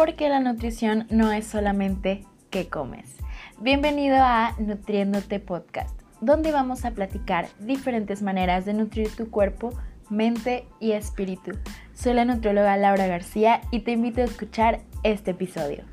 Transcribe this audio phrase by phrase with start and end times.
[0.00, 3.16] porque la nutrición no es solamente qué comes.
[3.60, 9.74] Bienvenido a Nutriéndote Podcast, donde vamos a platicar diferentes maneras de nutrir tu cuerpo,
[10.08, 11.50] mente y espíritu.
[11.92, 15.84] Soy la nutrióloga Laura García y te invito a escuchar este episodio.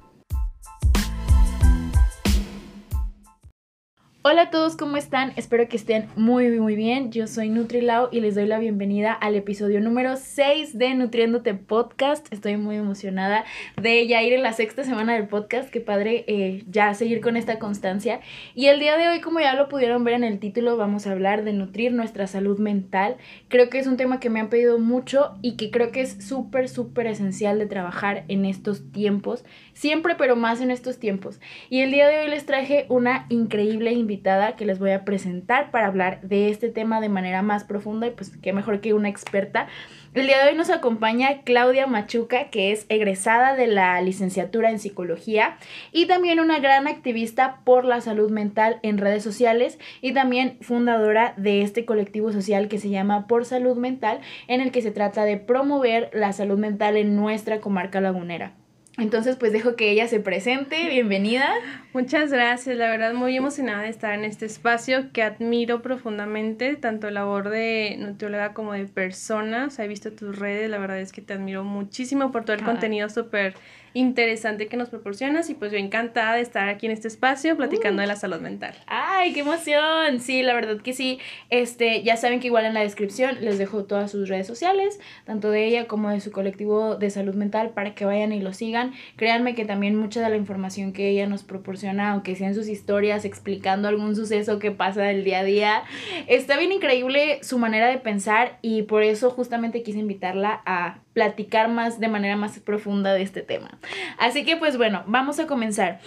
[4.29, 5.31] Hola a todos, ¿cómo están?
[5.37, 7.13] Espero que estén muy muy bien.
[7.13, 12.27] Yo soy Nutrilao y les doy la bienvenida al episodio número 6 de Nutriéndote Podcast.
[12.33, 13.45] Estoy muy emocionada
[13.81, 15.69] de ya ir en la sexta semana del podcast.
[15.69, 18.19] Qué padre eh, ya seguir con esta constancia.
[18.53, 21.13] Y el día de hoy, como ya lo pudieron ver en el título, vamos a
[21.13, 23.15] hablar de nutrir nuestra salud mental.
[23.47, 26.17] Creo que es un tema que me han pedido mucho y que creo que es
[26.27, 29.45] súper, súper esencial de trabajar en estos tiempos.
[29.77, 31.39] Siempre, pero más en estos tiempos.
[31.69, 34.17] Y el día de hoy les traje una increíble invitación
[34.57, 38.11] que les voy a presentar para hablar de este tema de manera más profunda y
[38.11, 39.67] pues qué mejor que una experta.
[40.15, 44.79] El día de hoy nos acompaña Claudia Machuca, que es egresada de la licenciatura en
[44.79, 45.57] psicología
[45.91, 51.35] y también una gran activista por la salud mental en redes sociales y también fundadora
[51.37, 55.25] de este colectivo social que se llama Por Salud Mental, en el que se trata
[55.25, 58.55] de promover la salud mental en nuestra comarca lagunera.
[58.99, 60.89] Entonces, pues dejo que ella se presente.
[60.89, 61.53] Bienvenida.
[61.93, 67.05] Muchas gracias, la verdad muy emocionada de estar en este espacio que admiro profundamente, tanto
[67.11, 69.67] la labor de nutrióloga como de persona.
[69.67, 72.55] O sea, he visto tus redes, la verdad es que te admiro muchísimo por todo
[72.55, 73.53] el contenido súper
[73.97, 78.01] interesante que nos proporcionas y pues yo encantada de estar aquí en este espacio platicando
[78.01, 78.75] de la salud mental.
[78.85, 80.19] ¡Ay, qué emoción!
[80.19, 81.19] Sí, la verdad que sí.
[81.49, 85.49] Este, ya saben que igual en la descripción les dejo todas sus redes sociales, tanto
[85.49, 88.93] de ella como de su colectivo de salud mental para que vayan y lo sigan.
[89.15, 93.25] Créanme que también mucha de la información que ella nos proporciona, aunque sean sus historias
[93.25, 95.83] explicando algún suceso que pasa del día a día,
[96.27, 101.67] está bien increíble su manera de pensar y por eso justamente quise invitarla a platicar
[101.67, 103.79] más de manera más profunda de este tema.
[104.19, 105.99] Así que pues bueno, vamos a comenzar.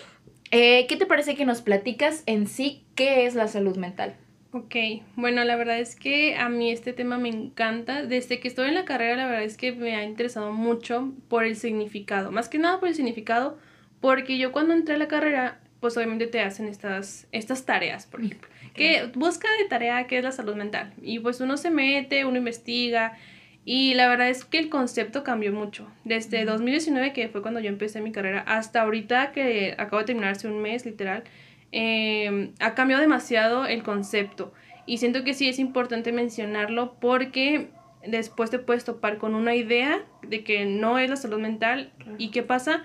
[0.53, 4.15] Eh, ¿Qué te parece que nos platicas en sí qué es la salud mental?
[4.53, 4.77] Ok,
[5.17, 8.05] bueno, la verdad es que a mí este tema me encanta.
[8.05, 11.43] Desde que estoy en la carrera, la verdad es que me ha interesado mucho por
[11.43, 12.31] el significado.
[12.31, 13.59] Más que nada por el significado,
[14.01, 18.21] porque yo cuando entré a la carrera, pues obviamente te hacen estas, estas tareas, por
[18.21, 18.49] ejemplo.
[18.75, 20.93] Que busca de tarea qué es la salud mental.
[21.03, 23.19] Y pues uno se mete, uno investiga
[23.65, 25.87] y la verdad es que el concepto cambió mucho.
[26.05, 30.33] Desde 2019, que fue cuando yo empecé mi carrera, hasta ahorita que acabo de terminar
[30.33, 31.25] hace un mes, literal,
[31.73, 34.53] em, ha cambiado demasiado el concepto.
[34.87, 37.69] Y siento que sí es importante mencionarlo porque
[38.07, 41.93] después te puedes topar con una idea de que no es la salud mental.
[42.19, 42.85] ¿Y qué pasa?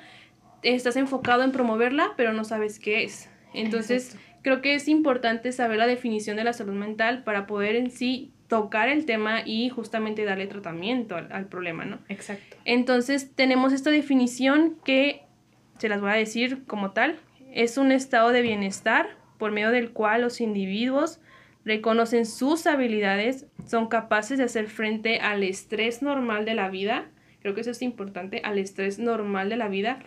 [0.61, 3.29] Estás enfocado en promoverla, pero no sabes qué es.
[3.53, 7.91] Entonces, creo que es importante saber la definición de la salud mental para poder en
[7.91, 11.99] sí tocar el tema y justamente darle tratamiento al, problema, ¿no?
[12.09, 12.57] Exacto.
[12.65, 15.23] Entonces tenemos esta definición que
[15.77, 17.17] se las voy a decir como tal.
[17.51, 21.19] Es un estado de bienestar por medio del cual los individuos
[21.65, 27.09] reconocen sus habilidades, son capaces de hacer frente al estrés normal de la vida,
[27.41, 29.99] creo que eso es importante, al estrés normal de la vida,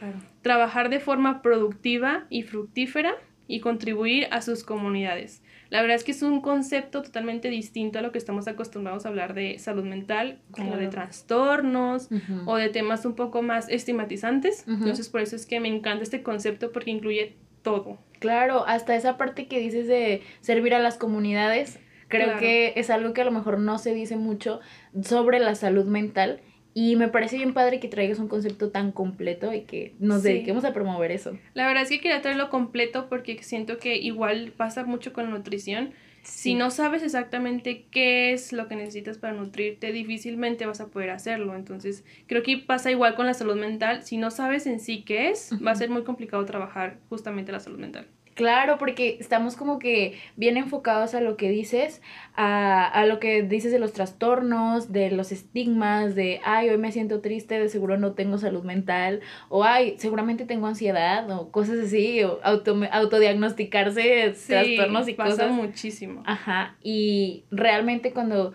[0.42, 3.14] trabajar de forma productiva y fructífera
[3.48, 5.42] y contribuir a sus comunidades.
[5.70, 9.10] La verdad es que es un concepto totalmente distinto a lo que estamos acostumbrados a
[9.10, 12.08] hablar de salud mental, como de trastornos
[12.46, 14.64] o de temas un poco más estigmatizantes.
[14.66, 17.98] Entonces, por eso es que me encanta este concepto porque incluye todo.
[18.18, 21.78] Claro, hasta esa parte que dices de servir a las comunidades,
[22.08, 24.60] creo que es algo que a lo mejor no se dice mucho
[25.02, 26.40] sobre la salud mental
[26.80, 30.64] y me parece bien padre que traigas un concepto tan completo y que nos dediquemos
[30.64, 31.36] a promover eso.
[31.54, 35.30] La verdad es que quería traerlo completo porque siento que igual pasa mucho con la
[35.30, 35.90] nutrición.
[36.22, 41.10] Si no sabes exactamente qué es lo que necesitas para nutrirte, difícilmente vas a poder
[41.10, 41.56] hacerlo.
[41.56, 44.04] Entonces, creo que pasa igual con la salud mental.
[44.04, 47.58] Si no sabes en sí qué es, va a ser muy complicado trabajar justamente la
[47.58, 48.06] salud mental.
[48.38, 52.00] Claro, porque estamos como que bien enfocados a lo que dices,
[52.36, 56.92] a, a, lo que dices de los trastornos, de los estigmas, de, ay, hoy me
[56.92, 61.80] siento triste, de seguro no tengo salud mental, o ay, seguramente tengo ansiedad, o cosas
[61.80, 65.50] así, o auto, autodiagnosticarse trastornos y pasa cosas.
[65.50, 66.22] muchísimo.
[66.24, 68.52] Ajá, y realmente cuando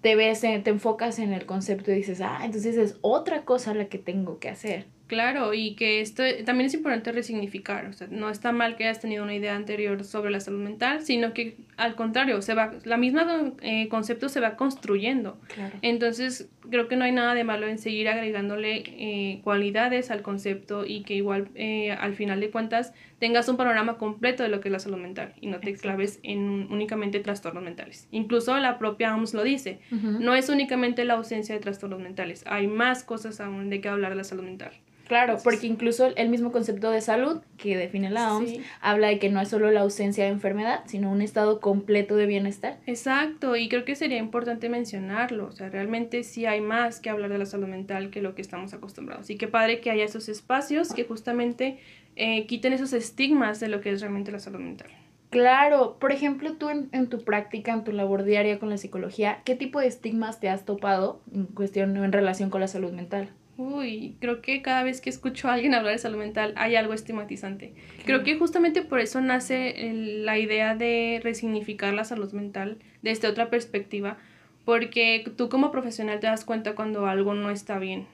[0.00, 3.86] te ves, te enfocas en el concepto y dices, ah, entonces es otra cosa la
[3.86, 4.86] que tengo que hacer.
[5.08, 9.00] Claro, y que esto también es importante resignificar, o sea, no está mal que hayas
[9.00, 12.96] tenido una idea anterior sobre la salud mental, sino que al contrario, se va, la
[12.96, 15.38] misma eh, concepto se va construyendo.
[15.80, 20.84] Entonces, creo que no hay nada de malo en seguir agregándole eh, cualidades al concepto
[20.84, 24.68] y que igual eh, al final de cuentas tengas un panorama completo de lo que
[24.68, 28.08] es la salud mental y no te claves en únicamente trastornos mentales.
[28.10, 32.66] Incluso la propia OMS lo dice, no es únicamente la ausencia de trastornos mentales, hay
[32.66, 34.72] más cosas aún de que hablar de la salud mental.
[35.08, 39.30] Claro, porque incluso el mismo concepto de salud que define la OMS habla de que
[39.30, 42.76] no es solo la ausencia de enfermedad, sino un estado completo de bienestar.
[42.86, 47.30] Exacto, y creo que sería importante mencionarlo, o sea, realmente sí hay más que hablar
[47.30, 49.30] de la salud mental que lo que estamos acostumbrados.
[49.30, 51.78] Y qué padre que haya esos espacios que justamente
[52.18, 54.88] eh, quiten esos estigmas de lo que es realmente la salud mental.
[55.30, 59.40] Claro, por ejemplo, tú en, en, tu práctica, en tu labor diaria con la psicología,
[59.44, 63.30] ¿qué tipo de estigmas te has topado en cuestión en relación con la salud mental?
[63.58, 66.94] Uy, creo que cada vez que escucho a alguien hablar de salud mental hay algo
[66.94, 67.74] estigmatizante.
[68.06, 69.74] Creo que justamente por eso nace
[70.22, 74.16] la idea de resignificar la salud mental desde otra perspectiva,
[74.64, 78.06] porque tú como profesional te das cuenta cuando algo no está bien.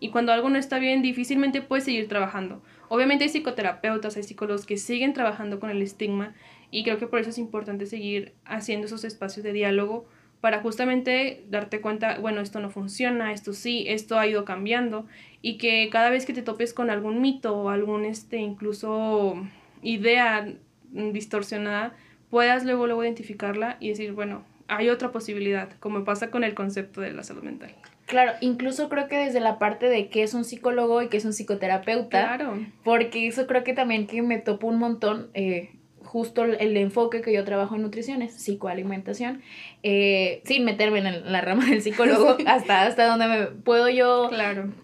[0.00, 2.60] Y cuando algo no está bien, difícilmente puedes seguir trabajando.
[2.88, 6.34] Obviamente hay psicoterapeutas, hay psicólogos que siguen trabajando con el estigma
[6.70, 10.06] y creo que por eso es importante seguir haciendo esos espacios de diálogo
[10.40, 15.06] para justamente darte cuenta, bueno, esto no funciona, esto sí, esto ha ido cambiando
[15.42, 19.34] y que cada vez que te topes con algún mito o algún, este, incluso
[19.82, 20.48] idea
[20.92, 21.94] distorsionada,
[22.30, 27.00] puedas luego, luego identificarla y decir, bueno, hay otra posibilidad, como pasa con el concepto
[27.00, 27.74] de la salud mental.
[28.08, 31.26] Claro, incluso creo que desde la parte de qué es un psicólogo y qué es
[31.26, 32.36] un psicoterapeuta.
[32.36, 32.58] Claro.
[32.82, 35.30] Porque eso creo que también que me topo un montón.
[35.34, 35.70] Eh,
[36.08, 39.42] justo el enfoque que yo trabajo en nutrición es psicoalimentación,
[39.82, 44.30] eh, sin meterme en la rama del psicólogo, hasta, hasta donde me puedo yo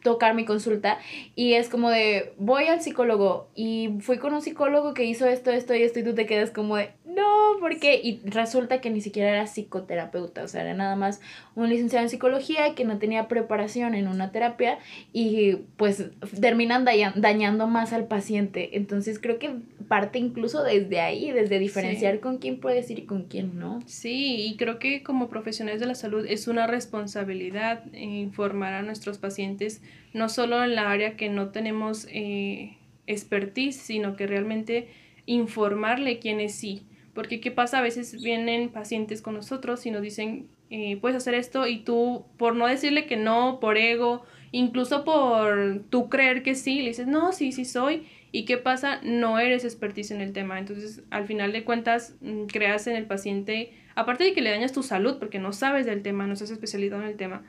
[0.03, 0.99] tocar mi consulta.
[1.35, 5.51] Y es como de, voy al psicólogo y fui con un psicólogo que hizo esto,
[5.51, 8.01] esto y esto, y tú te quedas como de, no, ¿por qué?
[8.03, 11.21] Y resulta que ni siquiera era psicoterapeuta, o sea, era nada más
[11.55, 14.79] un licenciado en psicología que no tenía preparación en una terapia
[15.13, 16.05] y pues
[16.41, 18.77] terminan dañando más al paciente.
[18.77, 19.55] Entonces creo que
[19.89, 23.81] parte incluso desde ahí, desde diferenciar con quién puedes ir y con quién no.
[23.87, 29.19] Sí, y creo que como profesionales de la salud es una responsabilidad informar a nuestros
[29.19, 29.83] pacientes,
[30.13, 32.77] no solo en la área que no tenemos eh,
[33.07, 34.89] expertise, sino que realmente
[35.27, 36.83] informarle quiénes sí
[37.15, 37.79] porque ¿qué pasa?
[37.79, 42.27] A veces vienen pacientes con nosotros y nos dicen, eh, puedes hacer esto y tú,
[42.37, 47.07] por no decirle que no, por ego, incluso por tú creer que sí, le dices,
[47.07, 48.07] no, sí, sí soy.
[48.35, 49.01] ¿Y qué pasa?
[49.05, 50.59] No eres expertise en el tema.
[50.59, 54.73] Entonces, al final de cuentas, mm, creas en el paciente, aparte de que le dañas
[54.73, 57.45] tu salud porque no sabes del tema, no estás especializado en el tema,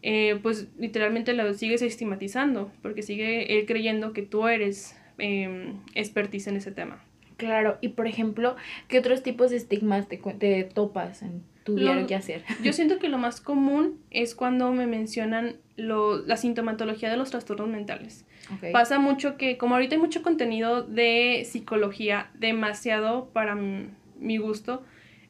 [0.00, 6.46] eh, pues literalmente lo sigues estigmatizando porque sigue él creyendo que tú eres eh, expertise
[6.46, 7.04] en ese tema.
[7.36, 8.56] Claro, y por ejemplo,
[8.88, 12.42] ¿qué otros tipos de estigmas te, te topas en tu diario que hacer?
[12.62, 17.30] Yo siento que lo más común es cuando me mencionan lo, la sintomatología de los
[17.30, 18.24] trastornos mentales.
[18.72, 24.82] Pasa mucho que, como ahorita hay mucho contenido de psicología, demasiado para mi gusto,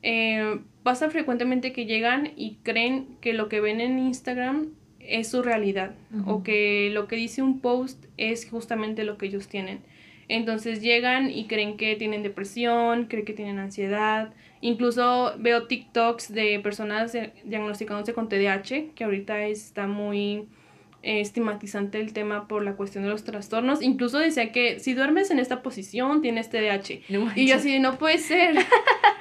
[0.03, 5.43] eh, pasa frecuentemente que llegan y creen que lo que ven en Instagram es su
[5.43, 5.95] realidad
[6.27, 9.81] o que lo que dice un post es justamente lo que ellos tienen.
[10.29, 14.33] Entonces llegan y creen que tienen depresión, creen que tienen ansiedad.
[14.61, 20.47] Incluso veo TikToks de personas diagnosticándose con TDAH, que ahorita está muy
[21.03, 23.83] estigmatizante el tema por la cuestión de los trastornos.
[23.83, 27.01] Incluso decía que si duermes en esta posición tienes TDAH.
[27.37, 28.57] y yo así, no puede ser.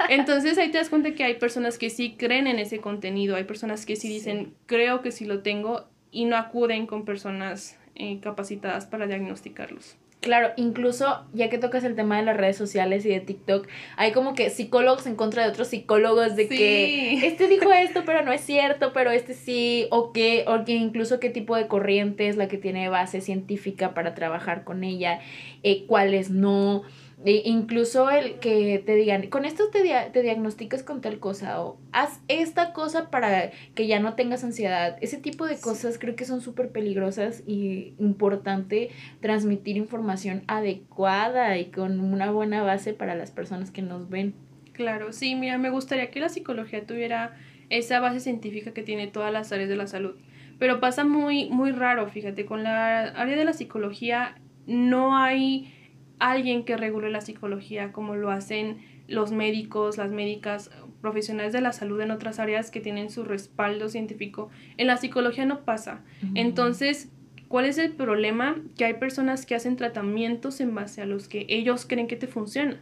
[0.10, 3.46] Entonces ahí te das cuenta que hay personas que sí creen en ese contenido, hay
[3.46, 8.20] personas que sí dicen, creo que sí lo tengo y no acuden con personas eh,
[8.22, 9.98] capacitadas para diagnosticarlos.
[10.22, 14.12] Claro, incluso ya que tocas el tema de las redes sociales y de TikTok, hay
[14.12, 18.32] como que psicólogos en contra de otros psicólogos de que este dijo esto, pero no
[18.32, 22.38] es cierto, pero este sí, o que, o que incluso qué tipo de corriente es
[22.38, 25.22] la que tiene base científica para trabajar con ella,
[25.64, 26.84] eh, cuáles no.
[27.24, 31.78] E incluso el que te digan, con esto te, te diagnosticas con tal cosa o
[31.92, 34.98] haz esta cosa para que ya no tengas ansiedad.
[35.02, 41.66] Ese tipo de cosas creo que son súper peligrosas y importante transmitir información adecuada y
[41.66, 44.34] con una buena base para las personas que nos ven.
[44.74, 47.38] Claro, sí, mira, me gustaría que la psicología tuviera
[47.70, 50.16] esa base científica que tiene todas las áreas de la salud.
[50.58, 54.36] Pero pasa muy, muy raro, fíjate, con la área de la psicología
[54.66, 55.74] no hay
[56.22, 61.74] alguien que regule la psicología como lo hacen los médicos, las médicas, profesionales de la
[61.74, 64.50] salud en otras áreas que tienen su respaldo científico.
[64.78, 66.02] En la psicología no pasa.
[66.36, 67.10] Entonces,
[67.48, 68.56] ¿cuál es el problema?
[68.78, 72.28] Que hay personas que hacen tratamientos en base a los que ellos creen que te
[72.28, 72.80] funcionan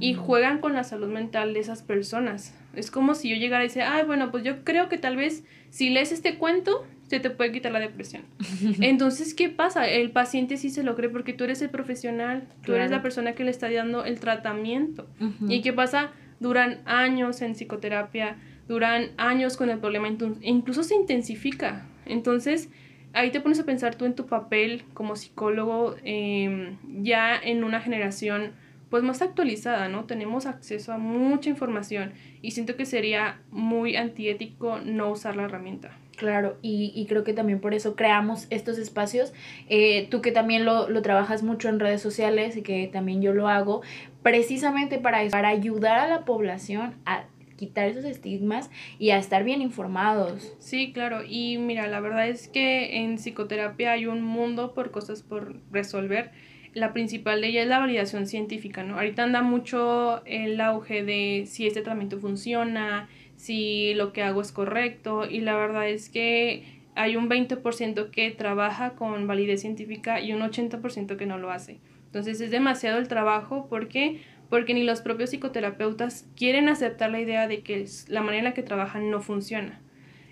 [0.00, 2.54] y juegan con la salud mental de esas personas.
[2.74, 5.44] Es como si yo llegara y decía, ay, bueno, pues yo creo que tal vez
[5.70, 8.22] si lees este cuento, se te puede quitar la depresión.
[8.80, 9.88] Entonces, ¿qué pasa?
[9.88, 13.34] El paciente sí se lo cree porque tú eres el profesional, tú eres la persona
[13.34, 15.06] que le está dando el tratamiento.
[15.48, 16.12] ¿Y qué pasa?
[16.40, 18.36] Duran años en psicoterapia,
[18.68, 20.08] duran años con el problema,
[20.40, 21.86] incluso se intensifica.
[22.06, 22.68] Entonces,
[23.12, 27.80] ahí te pones a pensar tú en tu papel como psicólogo em, ya en una
[27.80, 28.52] generación
[28.90, 30.04] pues más actualizada, ¿no?
[30.04, 35.90] Tenemos acceso a mucha información y siento que sería muy antiético no usar la herramienta.
[36.16, 39.32] Claro, y, y creo que también por eso creamos estos espacios.
[39.68, 43.32] Eh, tú que también lo, lo, trabajas mucho en redes sociales y que también yo
[43.32, 43.82] lo hago,
[44.22, 47.24] precisamente para para ayudar a la población a
[47.56, 50.54] quitar esos estigmas y a estar bien informados.
[50.58, 51.22] Sí, claro.
[51.26, 56.30] Y mira, la verdad es que en psicoterapia hay un mundo por cosas por resolver.
[56.74, 58.96] La principal de ella es la validación científica, ¿no?
[58.96, 63.08] Ahorita anda mucho el auge de si este tratamiento funciona,
[63.44, 68.30] si lo que hago es correcto y la verdad es que hay un 20% que
[68.30, 71.78] trabaja con validez científica y un 80% que no lo hace.
[72.06, 77.46] Entonces es demasiado el trabajo porque porque ni los propios psicoterapeutas quieren aceptar la idea
[77.46, 79.78] de que la manera en la que trabajan no funciona.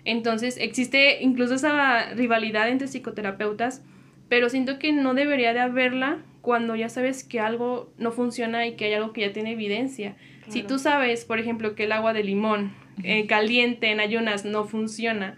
[0.05, 3.83] Entonces existe incluso esa rivalidad entre psicoterapeutas,
[4.27, 8.75] pero siento que no debería de haberla cuando ya sabes que algo no funciona y
[8.75, 10.15] que hay algo que ya tiene evidencia.
[10.47, 14.65] Si tú sabes, por ejemplo, que el agua de limón eh, caliente en ayunas no
[14.65, 15.37] funciona,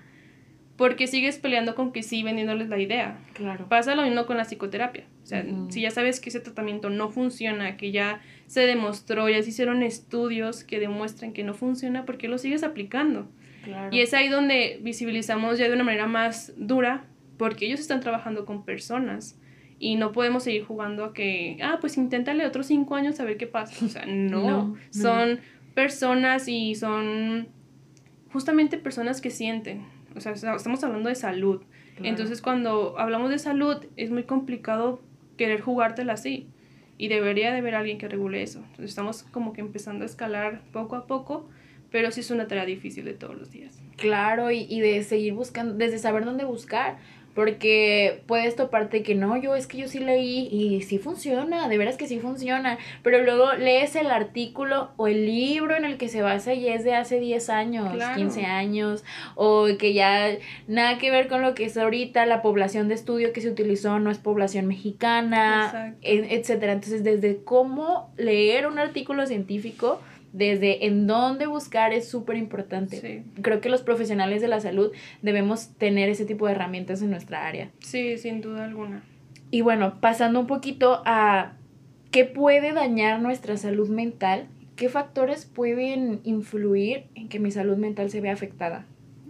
[0.78, 3.18] porque sigues peleando con que sí vendiéndoles la idea.
[3.34, 3.68] Claro.
[3.70, 5.06] Pasa lo mismo con la psicoterapia.
[5.24, 9.42] O sea, si ya sabes que ese tratamiento no funciona, que ya se demostró, ya
[9.42, 13.28] se hicieron estudios que demuestran que no funciona, ¿por qué lo sigues aplicando?
[13.64, 13.96] Claro.
[13.96, 17.06] Y es ahí donde visibilizamos ya de una manera más dura,
[17.38, 19.40] porque ellos están trabajando con personas
[19.80, 23.38] y no podemos seguir jugando a que, ah, pues inténtale otros cinco años a ver
[23.38, 23.86] qué pasa.
[23.86, 25.40] O sea, no, son
[25.76, 27.50] personas y son
[28.32, 31.62] justamente personas que sienten o sea, estamos hablando de salud.
[32.02, 35.02] Entonces, cuando hablamos de salud, es muy complicado
[35.38, 36.48] querer jugártela así.
[36.98, 38.60] Y debería de haber alguien que regule eso.
[38.60, 41.50] Entonces, estamos como que empezando a escalar poco a poco,
[41.92, 43.82] pero sí es una tarea difícil de todos los días.
[43.98, 46.98] Claro, y, y de seguir buscando, desde saber dónde buscar.
[47.36, 51.78] Porque puedes toparte que no, yo es que yo sí leí y sí funciona, de
[51.78, 52.80] veras que sí funciona.
[53.04, 56.84] Pero luego lees el artículo o el libro en el que se basa y es
[56.84, 59.04] de hace 10 años, 15 años,
[59.36, 60.30] o que ya
[60.68, 64.00] nada que ver con lo que es ahorita, la población de estudio que se utilizó
[64.00, 66.74] no es población mexicana, etcétera.
[66.74, 70.00] Entonces, desde cómo leer un artículo científico
[70.36, 73.24] desde en dónde buscar es súper importante.
[73.42, 77.48] Creo que los profesionales de la salud debemos tener ese tipo de herramientas en nuestra
[77.48, 77.72] área.
[77.80, 79.04] Sí, sin duda alguna.
[79.50, 81.54] Y bueno, pasando un poquito a
[82.12, 88.10] qué puede dañar nuestra salud mental, qué factores pueden influir en que mi salud mental
[88.10, 88.86] se vea afectada.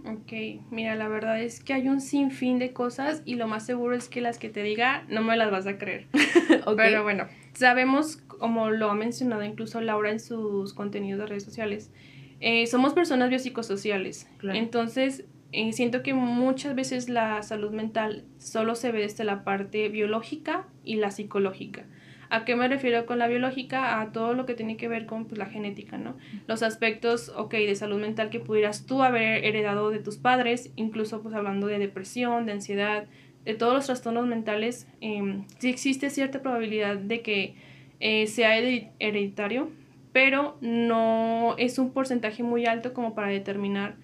[0.08, 3.96] Ok, mira, la verdad es que hay un sinfín de cosas y lo más seguro
[3.96, 6.06] es que las que te diga no me las vas a creer.
[6.78, 11.92] Pero bueno, sabemos como lo ha mencionado incluso Laura en sus contenidos de redes sociales,
[12.40, 14.30] eh, somos personas biopsicosociales.
[14.42, 19.90] Entonces, eh, siento que muchas veces la salud mental solo se ve desde la parte
[19.90, 21.86] biológica y la psicológica.
[22.30, 24.02] ¿A qué me refiero con la biológica?
[24.02, 26.18] A todo lo que tiene que ver con pues, la genética, ¿no?
[26.48, 31.22] Los aspectos, ok, de salud mental que pudieras tú haber heredado de tus padres, incluso
[31.22, 33.06] pues hablando de depresión, de ansiedad,
[33.46, 37.56] de todos los trastornos mentales, eh, sí existe cierta probabilidad de que
[38.00, 39.70] eh, sea hereditario,
[40.12, 43.96] pero no es un porcentaje muy alto como para determinar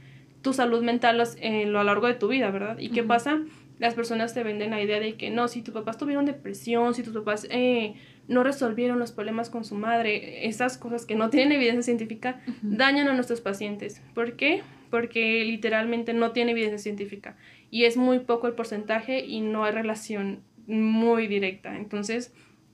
[0.42, 2.78] tu salud mental eh, a lo largo de tu vida, ¿verdad?
[2.80, 3.42] ¿Y qué pasa?
[3.80, 7.04] Las personas te venden la idea de que no, si tus papás tuvieron depresión, si
[7.04, 7.96] tus papás eh,
[8.28, 13.08] no resolvieron los problemas con su madre, esas cosas que no tienen evidencia científica, dañan
[13.08, 14.02] a nuestros pacientes.
[14.14, 14.62] ¿Por qué?
[14.90, 17.38] Porque literalmente no tiene evidencia científica
[17.72, 21.76] y es muy poco el porcentaje y no hay relación muy directa.
[21.76, 22.34] Entonces,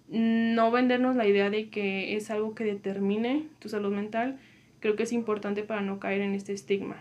[0.09, 4.39] no vendernos la idea de que es algo que determine tu salud mental,
[4.79, 6.97] creo que es importante para no caer en este estigma.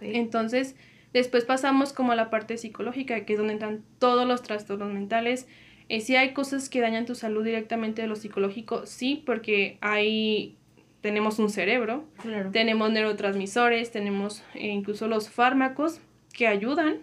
[0.00, 0.76] Entonces,
[1.12, 5.48] después pasamos como a la parte psicológica, que es donde entran todos los trastornos mentales.
[5.88, 10.58] Eh, si hay cosas que dañan tu salud directamente de lo psicológico, sí, porque hay
[11.00, 12.04] tenemos un cerebro,
[12.52, 16.00] tenemos neurotransmisores, tenemos eh, incluso los fármacos
[16.32, 16.98] que ayudan,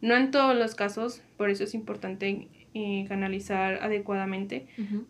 [0.00, 4.66] no en todos los casos, por eso es importante eh, canalizar adecuadamente,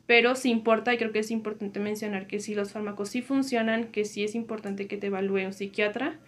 [0.07, 3.85] pero sí importa y creo que es importante mencionar que si los fármacos sí funcionan,
[3.85, 6.19] que sí es importante que te evalúe un psiquiatra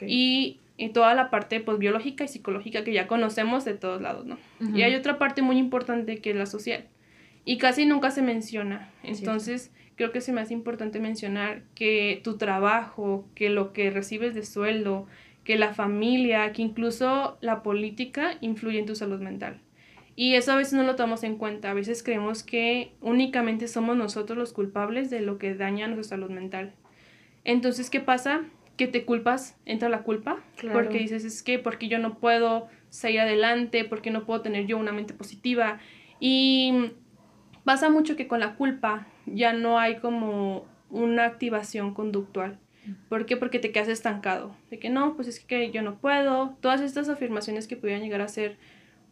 [0.00, 0.60] y,
[0.94, 4.38] toda la parte pues, biológica y psicológica que ya conocemos de todos lados, ¿no?
[4.74, 6.86] Y hay otra parte muy importante que es la social.
[7.44, 8.90] y casi nunca se menciona.
[9.02, 14.44] Entonces, creo que es más importante mencionar que tu trabajo, que lo que recibes de
[14.44, 15.06] sueldo,
[15.44, 19.60] que la familia, que incluso la política influye en tu salud mental.
[20.20, 21.70] Y eso a veces no lo tomamos en cuenta.
[21.70, 26.28] A veces creemos que únicamente somos nosotros los culpables de lo que daña nuestra salud
[26.28, 26.72] mental.
[27.44, 28.40] Entonces, ¿qué pasa?
[28.76, 30.40] Que te culpas, entra la culpa,
[30.72, 34.76] porque dices, es que porque yo no puedo salir adelante, porque no puedo tener yo
[34.76, 35.78] una mente positiva.
[36.18, 36.90] Y
[37.62, 42.58] pasa mucho que con la culpa ya no hay como una activación conductual.
[43.08, 43.36] ¿Por qué?
[43.36, 44.56] Porque te quedas estancado.
[44.68, 46.56] De que no, pues es que yo no puedo.
[46.60, 48.56] Todas estas afirmaciones que pudieran llegar a ser,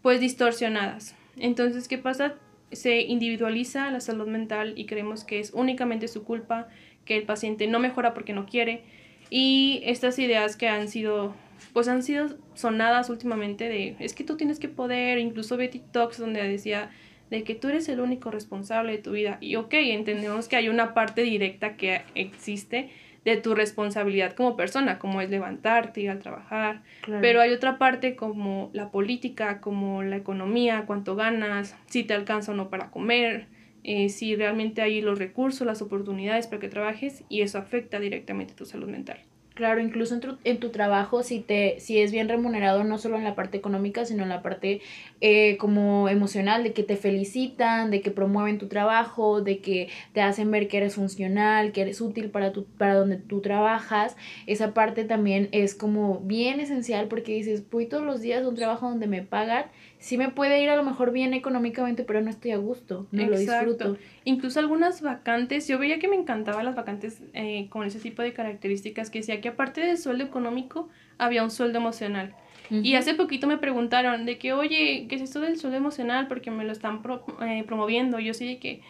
[0.02, 1.14] pues, distorsionadas.
[1.36, 2.34] Entonces, ¿qué pasa?
[2.72, 6.68] Se individualiza la salud mental y creemos que es únicamente su culpa,
[7.04, 8.82] que el paciente no mejora porque no quiere.
[9.30, 11.34] Y estas ideas que han sido,
[11.72, 16.18] pues han sido sonadas últimamente de, es que tú tienes que poder, incluso ve TikToks
[16.18, 16.90] donde decía
[17.30, 19.38] de que tú eres el único responsable de tu vida.
[19.40, 22.90] Y ok, entendemos que hay una parte directa que existe,
[23.26, 26.82] de tu responsabilidad como persona, como es levantarte, ir a trabajar.
[27.20, 32.52] Pero hay otra parte como la política, como la economía, cuánto ganas, si te alcanza
[32.52, 33.48] o no para comer,
[33.82, 38.52] eh, si realmente hay los recursos, las oportunidades para que trabajes y eso afecta directamente
[38.52, 39.18] a tu salud mental.
[39.56, 43.16] Claro, incluso en tu, en tu, trabajo, si, te, si es bien remunerado, no solo
[43.16, 44.82] en la parte económica, sino en la parte
[45.22, 50.20] eh, como emocional, de que te felicitan, de que promueven tu trabajo, de que te
[50.20, 54.14] hacen ver que eres funcional, que eres útil para, tu, para donde tú trabajas,
[54.46, 58.56] esa parte también es como bien esencial porque dices, voy todos los días a un
[58.56, 59.64] trabajo donde me pagan
[59.98, 63.26] sí me puede ir a lo mejor bien económicamente, pero no estoy a gusto, no
[63.26, 63.96] lo disfruto.
[64.24, 68.32] Incluso algunas vacantes, yo veía que me encantaban las vacantes eh, con ese tipo de
[68.32, 70.88] características, que decía que aparte del sueldo económico,
[71.18, 72.34] había un sueldo emocional.
[72.68, 76.26] Y hace poquito me preguntaron de que, oye, ¿qué es esto del sueldo emocional?
[76.26, 77.00] Porque me lo están
[77.42, 78.18] eh, promoviendo.
[78.18, 78.80] Yo sí de que,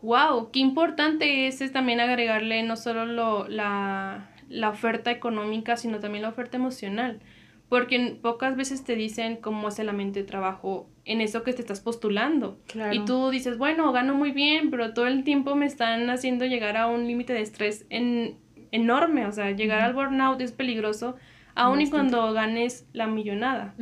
[0.00, 6.22] wow, qué importante es, también agregarle no solo lo, la, la oferta económica, sino también
[6.22, 7.20] la oferta emocional
[7.68, 11.62] porque pocas veces te dicen cómo es el ambiente de trabajo en eso que te
[11.62, 12.58] estás postulando.
[12.92, 16.76] Y tú dices, bueno, gano muy bien, pero todo el tiempo me están haciendo llegar
[16.76, 18.36] a un límite de estrés en,
[18.70, 19.26] enorme.
[19.26, 21.16] O sea, llegar al burnout es peligroso,
[21.54, 23.74] aun y cuando ganes la millonada.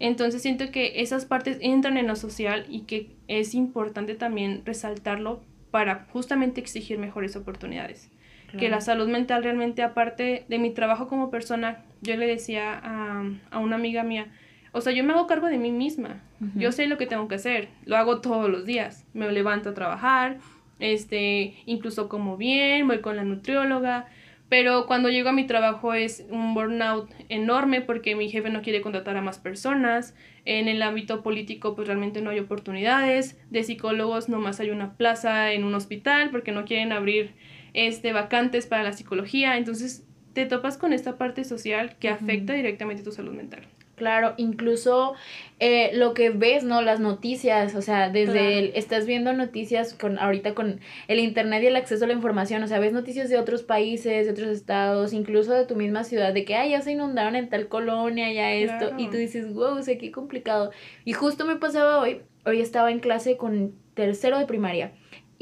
[0.00, 5.44] Entonces siento que esas partes entran en lo social y que es importante también resaltarlo
[5.70, 8.10] para justamente exigir mejores oportunidades
[8.58, 13.24] que la salud mental realmente, aparte de mi trabajo como persona, yo le decía a,
[13.50, 14.26] a una amiga mía,
[14.72, 16.22] o sea, yo me hago cargo de mí misma,
[16.56, 19.74] yo sé lo que tengo que hacer, lo hago todos los días, me levanto a
[19.74, 20.38] trabajar,
[20.80, 24.08] este, incluso como bien, voy con la nutrióloga,
[24.52, 28.82] pero cuando llego a mi trabajo es un burnout enorme porque mi jefe no quiere
[28.82, 30.14] contratar a más personas.
[30.44, 33.40] En el ámbito político pues realmente no hay oportunidades.
[33.48, 37.32] De psicólogos nomás hay una plaza en un hospital porque no quieren abrir
[37.74, 43.02] este, vacantes para la psicología, entonces te topas con esta parte social que afecta directamente
[43.02, 43.62] tu salud mental.
[43.94, 45.14] Claro, incluso
[45.60, 46.82] eh, lo que ves, ¿no?
[46.82, 51.66] Las noticias, o sea, desde el, estás viendo noticias con ahorita con el internet y
[51.66, 55.12] el acceso a la información, o sea, ves noticias de otros países, de otros estados,
[55.12, 58.52] incluso de tu misma ciudad, de que, ay, ya se inundaron en tal colonia, ya
[58.52, 60.72] esto, y tú dices, wow, o sea, qué complicado.
[61.04, 64.92] Y justo me pasaba hoy, hoy estaba en clase con tercero de primaria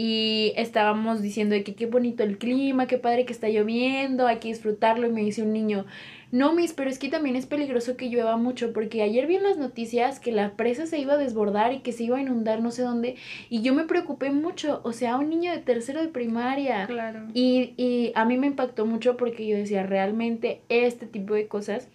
[0.03, 4.39] y estábamos diciendo de que qué bonito el clima, qué padre que está lloviendo, hay
[4.39, 5.85] que disfrutarlo y me dice un niño,
[6.33, 9.43] no, mis, pero es que también es peligroso que llueva mucho porque ayer vi en
[9.43, 12.63] las noticias que la presa se iba a desbordar y que se iba a inundar
[12.63, 13.17] no sé dónde
[13.51, 16.87] y yo me preocupé mucho, o sea, un niño de tercero de primaria.
[16.87, 17.27] Claro.
[17.35, 21.89] Y, y a mí me impactó mucho porque yo decía, realmente este tipo de cosas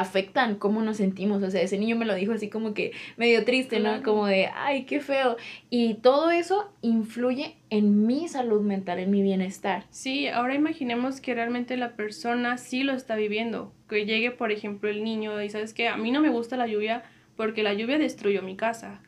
[0.00, 1.42] afectan cómo nos sentimos.
[1.42, 4.02] O sea, ese niño me lo dijo así como que medio triste, ¿no?
[4.02, 5.36] Como de, ay, qué feo.
[5.70, 9.84] Y todo eso influye en mi salud mental, en mi bienestar.
[9.90, 13.72] Sí, ahora imaginemos que realmente la persona sí lo está viviendo.
[13.88, 16.66] Que llegue, por ejemplo, el niño y sabes que a mí no me gusta la
[16.66, 17.02] lluvia
[17.36, 19.00] porque la lluvia destruyó mi casa.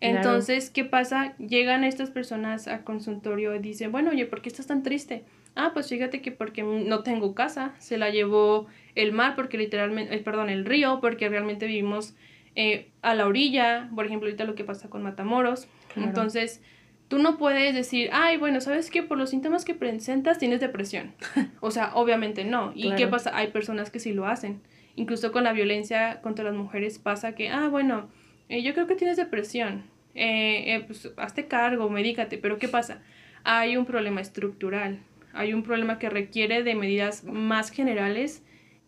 [0.00, 1.34] Entonces, ¿qué pasa?
[1.38, 5.24] Llegan estas personas al consultorio y dicen, bueno, oye, ¿por qué estás tan triste?
[5.56, 10.14] Ah, pues fíjate que porque no tengo casa, se la llevó el mar porque literalmente,
[10.14, 12.14] eh, perdón, el río, porque realmente vivimos
[12.54, 15.66] eh, a la orilla, por ejemplo, ahorita lo que pasa con Matamoros.
[15.96, 16.62] Entonces,
[17.08, 19.02] tú no puedes decir, ay, bueno, ¿sabes qué?
[19.02, 21.14] Por los síntomas que presentas tienes depresión.
[21.60, 22.72] o sea, obviamente no.
[22.74, 23.34] ¿Y qué pasa?
[23.34, 24.60] Hay personas que sí lo hacen.
[24.94, 28.10] Incluso con la violencia contra las mujeres pasa que, ah, bueno,
[28.50, 29.84] eh, yo creo que tienes depresión.
[30.12, 32.36] pues hazte cargo, medícate.
[32.36, 33.00] Pero ¿qué pasa?
[33.42, 34.98] Hay un problema estructural
[35.36, 38.42] hay un problema que requiere de medidas más generales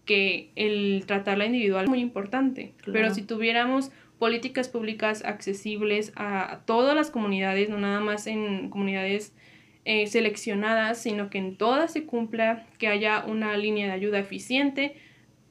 [0.04, 2.72] que el tratarla individual es muy importante.
[2.90, 9.34] Pero si tuviéramos políticas públicas accesibles a, todas las comunidades, no nada más en comunidades
[9.84, 14.96] eh, seleccionadas, sino que en todas se cumpla, que haya una línea de ayuda eficiente,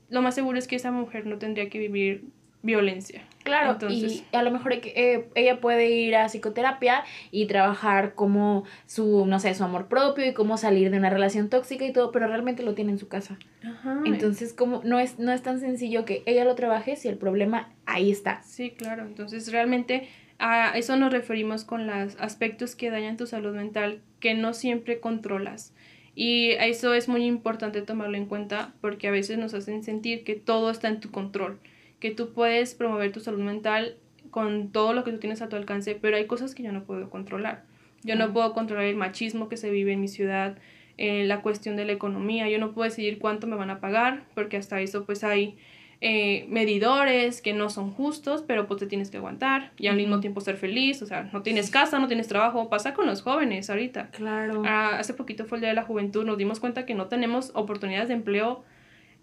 [0.10, 2.26] lo más seguro es que esa mujer no tendría que vivir
[2.62, 3.22] violencia.
[3.48, 8.66] Claro, Entonces, y a lo mejor eh, ella puede ir a psicoterapia y trabajar como
[8.86, 12.12] su, no sé, su amor propio y cómo salir de una relación tóxica y todo,
[12.12, 13.40] pero realmente lo tiene en su casa.
[13.64, 14.02] Ajá.
[14.04, 17.70] Entonces, como no es, no es tan sencillo que ella lo trabaje si el problema
[17.86, 18.44] ahí está.
[18.44, 19.04] Sí, claro.
[19.04, 24.34] Entonces, realmente a eso nos referimos con los aspectos que dañan tu salud mental que
[24.34, 25.74] no siempre controlas.
[26.16, 30.36] Y eso es muy importante tomarlo en cuenta porque a veces nos hacen sentir que
[30.36, 31.60] todo está en tu control
[32.00, 33.96] que tú puedes promover tu salud mental
[34.32, 36.84] con todo lo que tú tienes a tu alcance, pero hay cosas que yo no
[36.84, 37.64] puedo controlar.
[38.04, 40.58] Yo no puedo controlar el machismo que se vive en mi ciudad,
[40.98, 44.24] eh, la cuestión de la economía, yo no puedo decidir cuánto me van a pagar,
[44.34, 45.58] porque hasta eso pues hay
[46.00, 50.20] eh, medidores que no son justos, pero pues te tienes que aguantar y al mismo
[50.20, 53.70] tiempo ser feliz, o sea, no tienes casa, no tienes trabajo, pasa con los jóvenes
[53.70, 54.10] ahorita.
[54.12, 54.64] Claro.
[54.66, 57.52] Ah, hace poquito fue el Día de la Juventud, nos dimos cuenta que no tenemos
[57.56, 58.64] oportunidades de empleo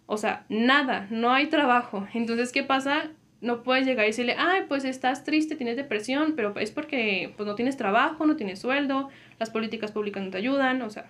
[0.07, 2.07] o sea, nada, no hay trabajo.
[2.15, 3.11] Entonces, ¿qué pasa?
[3.41, 7.47] No puedes llegar y decirle, ay, pues estás triste, tienes depresión, pero es porque pues,
[7.47, 11.07] no tienes trabajo, no tienes sueldo, las políticas públicas no te ayudan, o sea,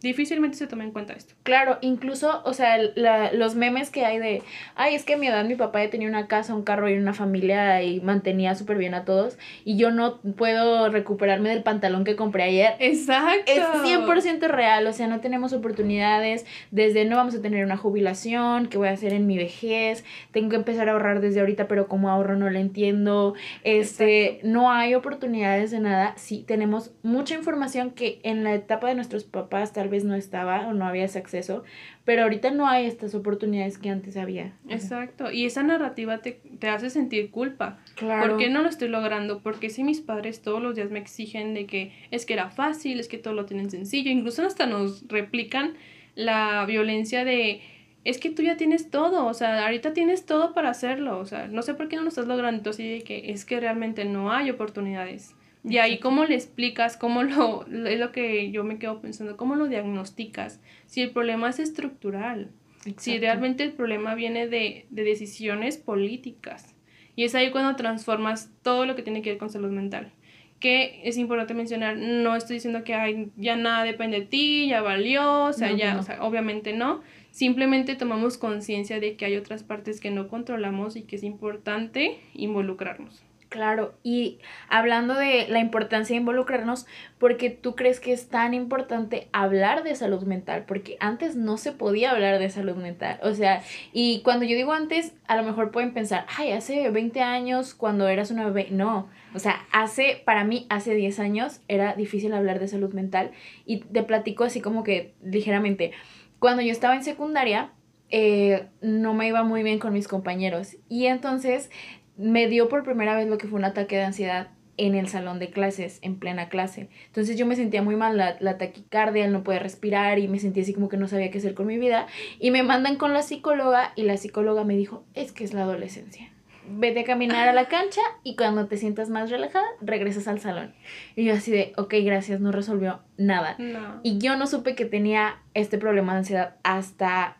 [0.00, 1.34] difícilmente se toma en cuenta esto.
[1.42, 4.42] Claro, incluso, o sea, la, los memes que hay de,
[4.74, 6.94] ay, es que a mi edad mi papá ya tenía una casa, un carro y
[6.94, 12.04] una familia y mantenía súper bien a todos y yo no puedo recuperarme del pantalón
[12.04, 12.74] que compré ayer.
[12.78, 13.50] Exacto.
[13.50, 18.68] Es 100% real, o sea, no tenemos oportunidades, desde no vamos a tener una jubilación,
[18.68, 20.04] ¿qué voy a hacer en mi vejez?
[20.32, 23.34] Tengo que empezar a ahorrar desde ahorita, pero como ahorro no lo entiendo.
[23.64, 26.14] Este, no hay oportunidades de nada.
[26.16, 30.68] Sí, tenemos mucha información que en la etapa de nuestros papás tal vez no estaba
[30.68, 31.64] o no había ese acceso,
[32.04, 34.52] pero ahorita no hay estas oportunidades que antes había.
[34.68, 37.78] Exacto, y esa narrativa te, te hace sentir culpa.
[37.96, 38.28] Claro.
[38.28, 39.40] ¿Por qué no lo estoy logrando?
[39.40, 43.00] Porque si mis padres todos los días me exigen de que es que era fácil,
[43.00, 45.74] es que todo lo tienen sencillo, incluso hasta nos replican
[46.14, 47.60] la violencia de
[48.04, 51.46] es que tú ya tienes todo, o sea, ahorita tienes todo para hacerlo, o sea,
[51.48, 54.32] no sé por qué no lo estás logrando, entonces de que es que realmente no
[54.32, 55.34] hay oportunidades.
[55.64, 59.56] Y ahí cómo le explicas, cómo lo, es lo que yo me quedo pensando, cómo
[59.56, 62.50] lo diagnosticas, si el problema es estructural,
[62.96, 66.74] si realmente el problema viene de, de decisiones políticas.
[67.16, 70.12] Y es ahí cuando transformas todo lo que tiene que ver con salud mental.
[70.60, 74.82] Que es importante mencionar, no estoy diciendo que hay, ya nada depende de ti, ya
[74.82, 77.02] valió, o sea, ya, O sea, obviamente no.
[77.32, 82.18] Simplemente tomamos conciencia de que hay otras partes que no controlamos y que es importante
[82.34, 83.24] involucrarnos.
[83.48, 86.86] Claro, y hablando de la importancia de involucrarnos,
[87.18, 91.72] porque tú crees que es tan importante hablar de salud mental, porque antes no se
[91.72, 95.70] podía hablar de salud mental, o sea, y cuando yo digo antes, a lo mejor
[95.70, 100.44] pueden pensar, ay, hace 20 años cuando eras una bebé, no, o sea, hace, para
[100.44, 103.30] mí, hace 10 años era difícil hablar de salud mental,
[103.64, 105.92] y te platico así como que ligeramente,
[106.38, 107.72] cuando yo estaba en secundaria,
[108.10, 111.70] eh, no me iba muy bien con mis compañeros, y entonces
[112.18, 115.38] me dio por primera vez lo que fue un ataque de ansiedad en el salón
[115.38, 116.88] de clases, en plena clase.
[117.06, 120.62] Entonces yo me sentía muy mal, la, la, taquicardia, no poder respirar y me sentía
[120.62, 122.06] así como que no sabía qué hacer con mi vida.
[122.38, 125.62] Y me mandan con la psicóloga y la psicóloga me dijo, es que es la
[125.62, 126.30] adolescencia.
[126.70, 130.74] Vete a caminar a la cancha y cuando te sientas más relajada, regresas al salón.
[131.16, 133.56] Y yo así de, ok, gracias, no resolvió nada.
[134.02, 137.38] Y yo no supe que tenía este problema de ansiedad hasta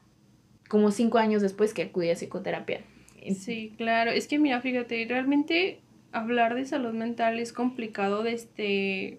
[0.69, 2.81] como cinco años después que acudí a psicoterapia.
[3.35, 4.11] Sí, claro.
[4.11, 5.81] Es que mira, fíjate, realmente
[6.13, 8.39] hablar de salud mental es complicado desde...
[8.39, 9.19] Este,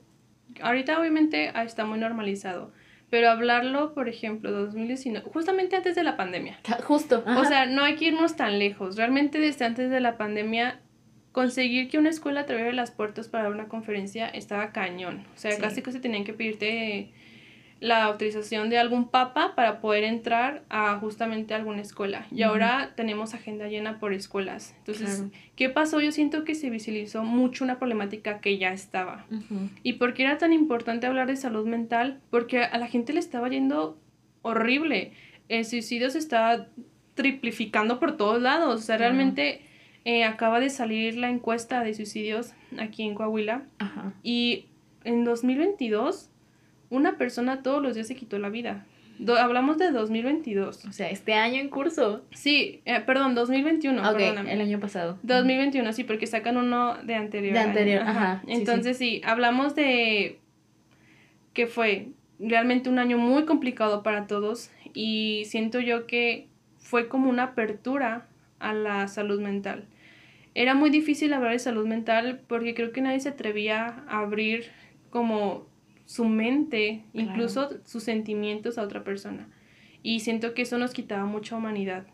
[0.61, 2.71] ahorita obviamente ah, está muy normalizado,
[3.09, 6.59] pero hablarlo, por ejemplo, 2019, justamente antes de la pandemia.
[6.83, 7.23] Justo.
[7.25, 8.95] O sea, no hay que irnos tan lejos.
[8.95, 10.79] Realmente desde antes de la pandemia,
[11.31, 15.25] conseguir que una escuela abriera las puertas para una conferencia estaba cañón.
[15.35, 17.11] O sea, casi que se tenían que pedirte
[17.79, 22.27] la autorización de algún papa para poder entrar a justamente alguna escuela.
[22.31, 24.75] Y ahora tenemos agenda llena por escuelas.
[24.79, 25.23] Entonces,
[25.55, 26.01] ¿qué pasó?
[26.01, 29.25] Yo siento que se visibilizó mucho una problemática que ya estaba.
[29.81, 32.19] ¿Y por qué era tan importante hablar de salud mental?
[32.29, 33.97] Porque a la gente le estaba yendo
[34.41, 35.13] horrible.
[35.47, 36.67] El suicidio se está
[37.15, 38.81] triplificando por todos lados.
[38.81, 39.61] O sea, realmente
[40.03, 43.63] eh, acaba de salir la encuesta de suicidios aquí en Coahuila.
[44.21, 44.65] Y
[45.05, 46.28] en 2022
[46.89, 48.85] una persona todos los días se quitó la vida.
[49.39, 50.85] hablamos de 2022.
[50.85, 52.23] O sea, este año en curso.
[52.31, 54.09] Sí, eh, perdón, 2021.
[54.11, 55.19] Ok, el año pasado.
[55.23, 57.53] 2021, sí, porque sacan uno de anterior.
[57.53, 58.43] De anterior, ajá.
[58.47, 60.39] Entonces sí, hablamos de
[61.53, 66.47] que fue realmente un año muy complicado para todos y siento yo que
[66.77, 68.27] fue como una apertura
[68.59, 69.85] a la salud mental.
[70.55, 74.71] era muy difícil hablar de salud mental porque creo que nadie se atrevía a abrir
[75.09, 75.68] como
[76.09, 79.47] su mente, incluso sus sentimientos a otra persona.
[80.01, 82.07] Y siento que eso nos quitaba mucha humanidad.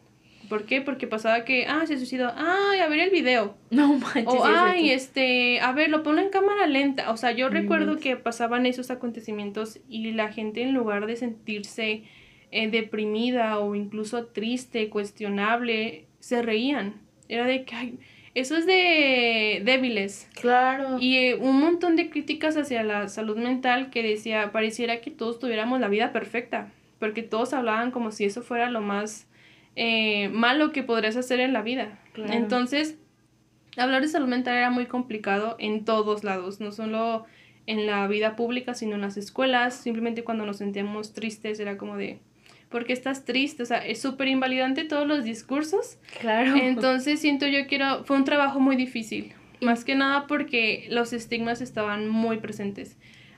[0.49, 0.81] ¿Por qué?
[0.81, 3.55] Porque pasaba que, ah, se suicidó, ay, a ver el video.
[3.71, 4.25] No manches.
[4.27, 7.10] O, ay, este, a ver, lo pongo en cámara lenta.
[7.10, 12.03] O sea, yo recuerdo que pasaban esos acontecimientos y la gente en lugar de sentirse
[12.51, 16.95] eh, deprimida o incluso triste, cuestionable, se reían.
[17.29, 17.99] Era de que, ay,
[18.35, 20.29] eso es de débiles.
[20.39, 20.97] Claro.
[20.99, 25.39] Y eh, un montón de críticas hacia la salud mental que decía, pareciera que todos
[25.39, 29.27] tuviéramos la vida perfecta, porque todos hablaban como si eso fuera lo más
[29.77, 31.97] eh, malo que podrías hacer en la vida.
[32.15, 32.97] Entonces,
[33.77, 37.25] hablar de salud mental era muy complicado en todos lados, no solo
[37.67, 39.75] en la vida pública, sino en las escuelas.
[39.75, 42.19] Simplemente cuando nos sentíamos tristes era como de,
[42.69, 45.97] porque estás triste, o sea, es súper invalidante todos los discursos.
[46.19, 46.56] Claro.
[46.56, 51.62] Entonces siento yo que fue un trabajo muy difícil, más que nada porque los estigmas
[51.62, 52.97] estaban muy presentes.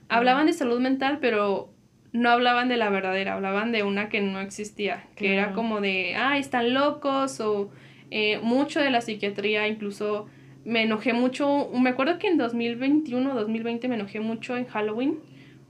[0.10, 1.70] Hablaban de salud mental, pero
[2.13, 6.16] no hablaban de la verdadera, hablaban de una que no existía, que era como de,
[6.16, 7.70] ah, están locos o
[8.10, 10.28] eh, mucho de la psiquiatría, incluso
[10.66, 15.20] me enojé mucho, me acuerdo que en 2021 o 2020 me enojé mucho en Halloween,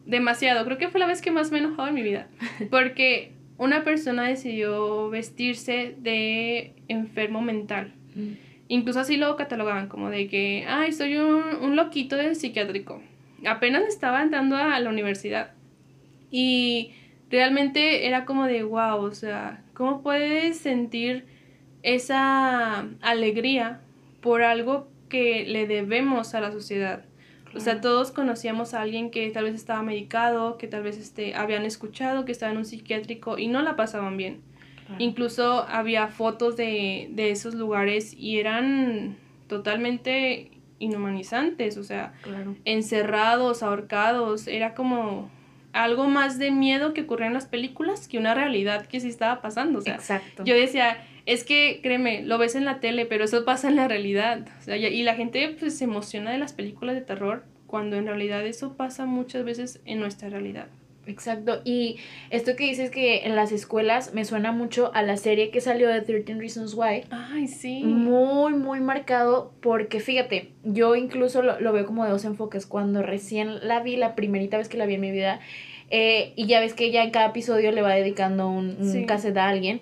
[0.05, 2.27] demasiado, creo que fue la vez que más me he enojado en mi vida,
[2.71, 7.93] porque una persona decidió vestirse de enfermo mental.
[8.15, 8.33] Mm.
[8.69, 13.01] Incluso así lo catalogaban, como de que, ay, soy un, un loquito del psiquiátrico.
[13.45, 15.51] Apenas estaba entrando a la universidad.
[16.31, 16.91] Y
[17.29, 21.25] realmente era como de, wow, o sea, ¿cómo puedes sentir
[21.83, 23.79] esa alegría
[24.21, 27.05] por algo que le debemos a la sociedad?
[27.57, 31.35] O sea, todos conocíamos a alguien que tal vez estaba medicado, que tal vez este,
[31.35, 34.41] habían escuchado que estaba en un psiquiátrico y no la pasaban bien.
[34.99, 39.17] Incluso había fotos de, de, esos lugares y eran
[39.47, 42.13] totalmente inhumanizantes, o sea,
[42.63, 45.29] encerrados, ahorcados, era como
[45.73, 49.41] algo más de miedo que ocurría en las películas que una realidad que sí estaba
[49.41, 50.43] pasando, o sea, Exacto.
[50.45, 53.87] yo decía, es que créeme, lo ves en la tele, pero eso pasa en la
[53.87, 54.47] realidad.
[54.59, 58.05] O sea, y la gente pues se emociona de las películas de terror cuando en
[58.05, 60.67] realidad eso pasa muchas veces en nuestra realidad.
[61.05, 61.97] Exacto, y
[62.29, 65.89] esto que dices que en las escuelas me suena mucho a la serie que salió
[65.89, 67.03] de 13 Reasons Why.
[67.09, 67.83] Ay, sí.
[67.83, 72.65] Muy, muy marcado porque fíjate, yo incluso lo, veo como de dos enfoques.
[72.65, 75.41] Cuando recién la vi, la primerita vez que la vi en mi vida,
[75.89, 79.37] eh, y ya ves que ya en cada episodio le va dedicando un, un cassette
[79.37, 79.81] a alguien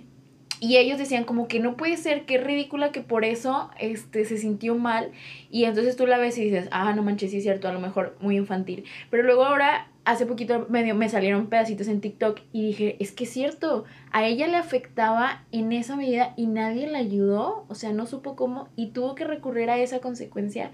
[0.59, 4.37] y ellos decían como que no puede ser, qué ridícula que por eso este, se
[4.37, 5.11] sintió mal.
[5.49, 7.79] Y entonces tú la ves y dices, ah, no manches, sí es cierto, a lo
[7.79, 8.85] mejor muy infantil.
[9.09, 13.23] Pero luego ahora hace poquito medio me salieron pedacitos en TikTok y dije, es que
[13.23, 17.91] es cierto, a ella le afectaba en esa medida y nadie la ayudó, o sea,
[17.91, 20.71] no supo cómo y tuvo que recurrir a esa consecuencia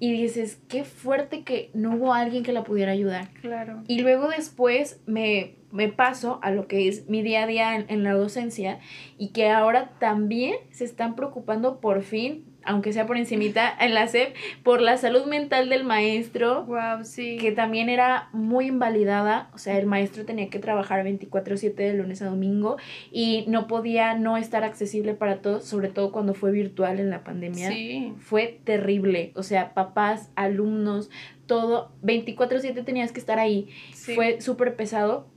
[0.00, 3.30] y dices, qué fuerte que no hubo alguien que la pudiera ayudar.
[3.40, 3.84] Claro.
[3.86, 7.86] Y luego después me, me paso a lo que es mi día a día en,
[7.88, 8.78] en la docencia
[9.18, 14.06] y que ahora también se están preocupando por fin aunque sea por encimita, en la
[14.08, 16.64] SEP, por la salud mental del maestro.
[16.64, 17.36] Wow, sí.
[17.38, 19.50] Que también era muy invalidada.
[19.54, 22.76] O sea, el maestro tenía que trabajar 24-7 de lunes a domingo
[23.10, 27.24] y no podía no estar accesible para todos, sobre todo cuando fue virtual en la
[27.24, 27.70] pandemia.
[27.70, 28.14] Sí.
[28.18, 29.32] Fue terrible.
[29.34, 31.10] O sea, papás, alumnos,
[31.46, 31.92] todo.
[32.02, 33.68] 24-7 tenías que estar ahí.
[33.92, 35.31] Fue súper pesado.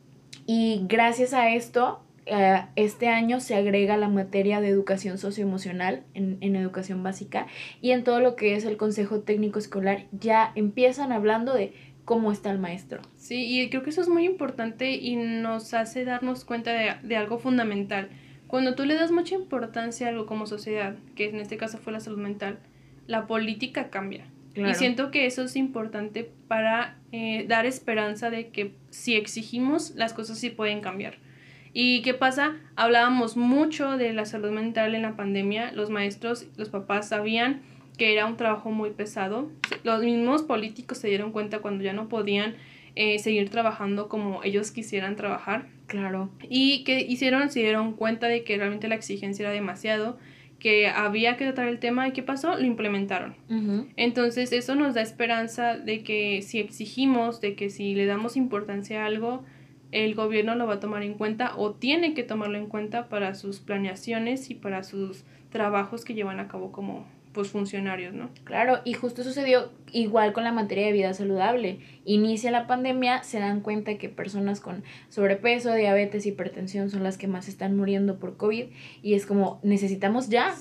[0.46, 6.38] Y gracias a esto, eh, este año se agrega la materia de educación socioemocional en,
[6.42, 7.48] en educación básica
[7.82, 11.74] y en todo lo que es el consejo técnico escolar ya empiezan hablando de
[12.06, 13.02] cómo está el maestro.
[13.18, 17.18] Sí, y creo que eso es muy importante y nos hace darnos cuenta de, de
[17.18, 18.10] algo fundamental.
[18.48, 21.92] Cuando tú le das mucha importancia a algo como sociedad, que en este caso fue
[21.92, 22.60] la salud mental,
[23.08, 24.26] la política cambia.
[24.56, 30.14] Y siento que eso es importante para eh, dar esperanza de que si exigimos, las
[30.14, 31.16] cosas sí pueden cambiar.
[31.72, 32.58] ¿Y qué pasa?
[32.76, 35.72] Hablábamos mucho de la salud mental en la pandemia.
[35.72, 37.62] Los maestros, los papás sabían
[37.98, 39.50] que era un trabajo muy pesado.
[39.84, 42.56] Los mismos políticos se dieron cuenta cuando ya no podían
[42.96, 45.68] eh, seguir trabajando como ellos quisieran trabajar.
[45.88, 46.30] Claro.
[46.50, 50.18] Y que hicieron, se dieron cuenta de que realmente la exigencia era demasiado,
[50.66, 53.36] que había que tratar el tema y qué pasó, lo implementaron.
[53.98, 59.04] Entonces eso nos da esperanza de que si exigimos, de que si le damos importancia
[59.04, 59.44] a algo,
[59.92, 63.36] el gobierno lo va a tomar en cuenta o tiene que tomarlo en cuenta para
[63.36, 68.32] sus planeaciones y para sus trabajos que llevan a cabo como pues funcionarios, ¿no?
[68.44, 71.78] Claro, y justo sucedió igual con la materia de vida saludable.
[72.06, 77.28] Inicia la pandemia, se dan cuenta que personas con sobrepeso, diabetes, hipertensión son las que
[77.28, 78.66] más están muriendo por COVID
[79.02, 80.56] y es como necesitamos ya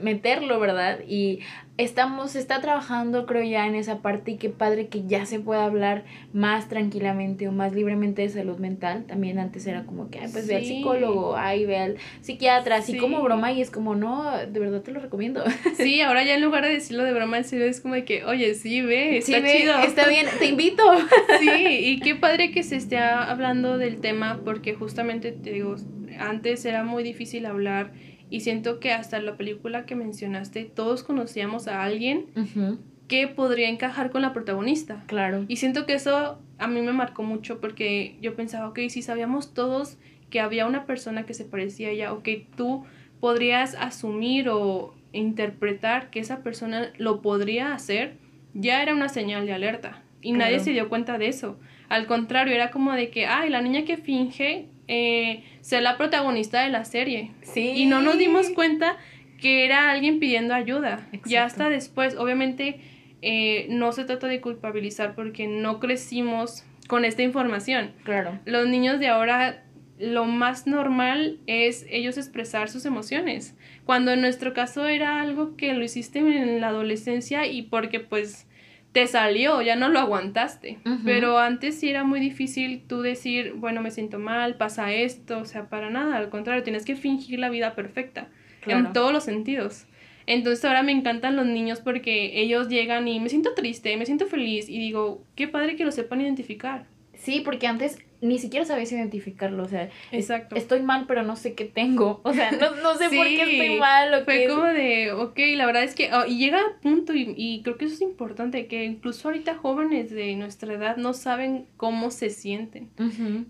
[0.00, 1.00] meterlo, ¿verdad?
[1.06, 1.40] Y
[1.76, 5.64] estamos, está trabajando creo ya en esa parte y qué padre que ya se pueda
[5.64, 9.04] hablar más tranquilamente o más libremente de salud mental.
[9.06, 12.96] También antes era como que, ay, pues ve al psicólogo, ay, ve al psiquiatra, así
[12.98, 15.42] como broma y es como, no, de verdad te lo recomiendo.
[15.76, 18.80] Sí, ahora ya en lugar de decirlo de broma, es como de que, oye, sí,
[18.80, 19.78] ve, está chido.
[19.80, 20.83] Está bien, te invito.
[21.40, 25.76] Sí, y qué padre que se esté hablando del tema porque justamente te digo,
[26.18, 27.92] antes era muy difícil hablar
[28.30, 32.26] y siento que hasta la película que mencionaste, todos conocíamos a alguien
[33.08, 35.04] que podría encajar con la protagonista.
[35.06, 35.44] Claro.
[35.48, 39.54] Y siento que eso a mí me marcó mucho porque yo pensaba, ok, si sabíamos
[39.54, 39.98] todos
[40.30, 42.84] que había una persona que se parecía a ella, ok, tú
[43.20, 48.18] podrías asumir o interpretar que esa persona lo podría hacer,
[48.52, 50.02] ya era una señal de alerta.
[50.24, 51.56] Y nadie se dio cuenta de eso.
[51.88, 56.62] Al contrario, era como de que, ay, la niña que finge eh, ser la protagonista
[56.62, 57.30] de la serie.
[57.42, 57.74] Sí.
[57.76, 58.96] Y no nos dimos cuenta
[59.40, 61.06] que era alguien pidiendo ayuda.
[61.26, 62.80] Ya hasta después, obviamente,
[63.22, 67.92] eh, no se trata de culpabilizar porque no crecimos con esta información.
[68.02, 68.40] Claro.
[68.44, 69.62] Los niños de ahora
[69.98, 73.56] lo más normal es ellos expresar sus emociones.
[73.84, 78.46] Cuando en nuestro caso era algo que lo hiciste en la adolescencia y porque pues
[78.94, 80.78] te salió, ya no lo aguantaste.
[81.04, 85.44] Pero antes sí era muy difícil tú decir, bueno, me siento mal, pasa esto, o
[85.44, 88.28] sea, para nada, al contrario, tienes que fingir la vida perfecta
[88.66, 89.86] en todos los sentidos.
[90.26, 94.26] Entonces ahora me encantan los niños porque ellos llegan y me siento triste, me siento
[94.26, 96.86] feliz y digo, qué padre que lo sepan identificar.
[97.14, 100.56] Sí, porque antes ni siquiera sabías identificarlo, o sea, Exacto.
[100.56, 103.78] estoy mal, pero no sé qué tengo, o sea, no, no sé por qué estoy
[103.78, 107.14] mal o Fue como de, ok, la verdad es que, oh, y llega a punto,
[107.14, 111.12] y, y, creo que eso es importante, que incluso ahorita jóvenes de nuestra edad no
[111.12, 112.88] saben cómo se sienten.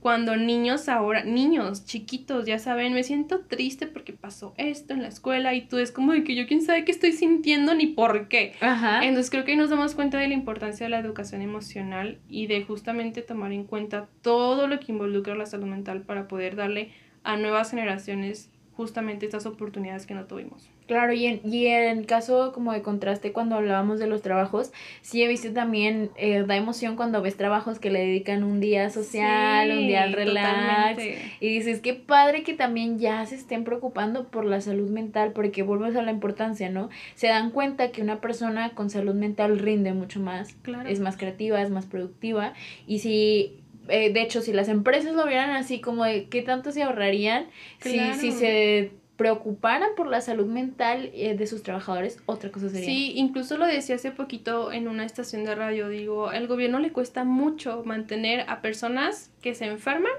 [0.00, 5.08] Cuando niños ahora, niños chiquitos ya saben, me siento triste porque pasó esto en la
[5.08, 8.28] escuela y tú es como de que yo quién sabe qué estoy sintiendo ni por
[8.28, 8.54] qué.
[8.60, 9.04] Ajá.
[9.04, 12.64] Entonces creo que nos damos cuenta de la importancia de la educación emocional y de
[12.64, 16.90] justamente tomar en cuenta todo lo que involucra la salud mental para poder darle
[17.22, 20.68] a nuevas generaciones justamente estas oportunidades que no tuvimos.
[20.87, 25.22] Claro, y en, y en caso como de contraste cuando hablábamos de los trabajos, sí
[25.22, 29.70] he visto también, eh, da emoción cuando ves trabajos que le dedican un día social,
[29.70, 31.03] un día al relax,
[31.40, 35.62] y dices, qué padre que también ya se estén preocupando por la salud mental, porque
[35.62, 36.90] vuelves a la importancia, ¿no?
[37.14, 40.87] Se dan cuenta que una persona con salud mental rinde mucho más, claro.
[40.87, 42.53] es más creativa, es más productiva,
[42.87, 46.73] y si eh, de hecho, si las empresas lo vieran así como de qué tanto
[46.73, 47.47] se ahorrarían
[47.81, 52.87] si, si se preocuparan por la salud mental eh, de sus trabajadores, otra cosa sería.
[52.87, 56.90] Sí, incluso lo decía hace poquito en una estación de radio, digo, al gobierno le
[56.90, 60.12] cuesta mucho mantener a personas que se enferman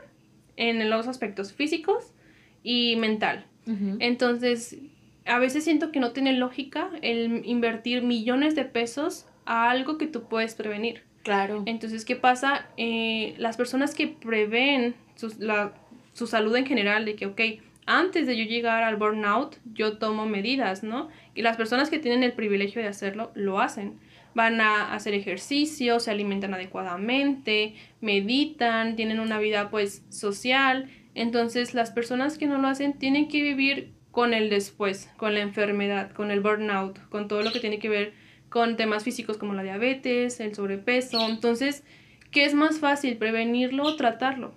[0.56, 2.13] en los aspectos físicos
[2.63, 3.45] y mental.
[3.99, 4.78] Entonces,
[5.25, 10.06] a veces siento que no tiene lógica el invertir millones de pesos a algo que
[10.06, 11.01] tú puedes prevenir.
[11.25, 11.63] Claro.
[11.65, 12.67] Entonces, ¿qué pasa?
[12.77, 15.73] Eh, las personas que prevén su, la,
[16.13, 17.41] su salud en general, de que, ok,
[17.88, 21.09] antes de yo llegar al burnout, yo tomo medidas, ¿no?
[21.33, 23.99] Y las personas que tienen el privilegio de hacerlo, lo hacen.
[24.35, 30.91] Van a hacer ejercicio, se alimentan adecuadamente, meditan, tienen una vida pues social.
[31.15, 35.39] Entonces las personas que no lo hacen tienen que vivir con el después, con la
[35.39, 38.13] enfermedad, con el burnout, con todo lo que tiene que ver
[38.55, 41.27] con temas físicos como la diabetes, el sobrepeso.
[41.27, 41.83] Entonces,
[42.31, 44.53] ¿qué es más fácil, prevenirlo o tratarlo?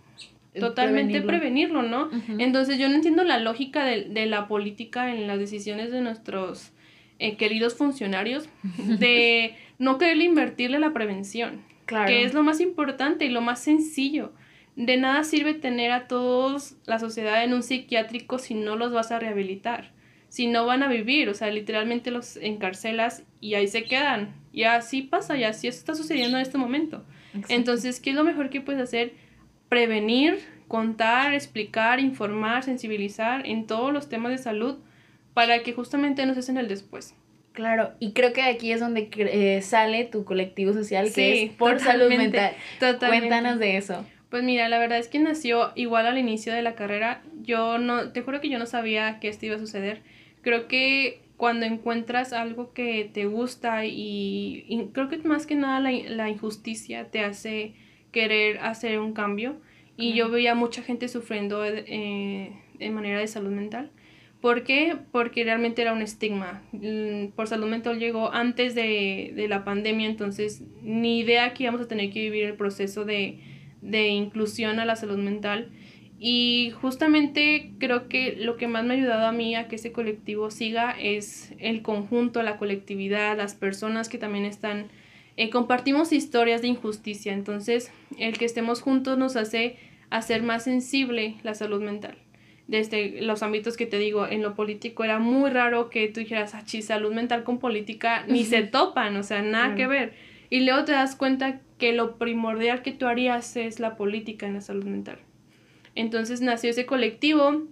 [0.55, 2.09] Eh, Totalmente prevenirlo, ¿no?
[2.39, 6.71] Entonces yo no entiendo la lógica de, la política en las decisiones de nuestros
[7.19, 12.07] eh, queridos funcionarios de no querer invertirle la prevención, claro.
[12.07, 14.33] que es lo más importante y lo más sencillo.
[14.77, 19.11] De nada sirve tener a todos la sociedad en un psiquiátrico si no los vas
[19.11, 19.91] a rehabilitar
[20.29, 24.35] si no van a vivir, o sea, literalmente los encarcelas y ahí se quedan.
[24.53, 27.05] Y así pasa, y así está sucediendo en este momento.
[27.49, 29.13] Entonces, ¿qué es lo mejor que puedes hacer?
[29.69, 34.79] Prevenir, contar, explicar, informar, sensibilizar en todos los temas de salud
[35.35, 37.15] para que justamente no se hacen el después.
[37.53, 41.81] Claro, y creo que aquí es donde eh, sale tu colectivo social, que es por
[41.81, 42.53] salud mental.
[42.79, 43.29] Totalmente.
[43.29, 44.05] Cuéntanos de eso.
[44.31, 47.23] Pues mira, la verdad es que nació igual al inicio de la carrera.
[47.43, 50.03] Yo no, te juro que yo no sabía que esto iba a suceder
[50.49, 56.31] creo que cuando encuentras algo que te gusta y, creo que más que nada la,
[56.31, 57.75] injusticia te hace
[58.13, 59.61] querer hacer un cambio
[59.99, 63.91] y yo veía mucha gente sufriendo eh, de manera de salud mental
[64.41, 64.97] ¿Por qué?
[65.11, 66.63] Porque realmente era un estigma.
[66.71, 71.81] Mm, por salud mental llegó antes de, de la pandemia, entonces ni idea que íbamos
[71.81, 73.41] a tener que vivir el proceso de,
[73.83, 75.73] de inclusión a la salud mental.
[76.21, 79.93] Y justamente creo que lo que más me ha ayudado a mí a que ese
[79.93, 84.89] colectivo siga es el conjunto, la colectividad, las personas que también están,
[85.37, 89.77] eh, compartimos historias de injusticia, entonces el que estemos juntos nos hace
[90.11, 92.17] hacer más sensible la salud mental.
[92.67, 96.55] Desde los ámbitos que te digo, en lo político era muy raro que tú dijeras,
[96.55, 100.15] ah, salud mental con política ni se topan, o sea, nada que ver.
[100.51, 104.55] Y luego te das cuenta que lo primordial que tú harías es la política en
[104.55, 105.19] la salud mental.
[105.99, 107.65] Entonces nació ese colectivo,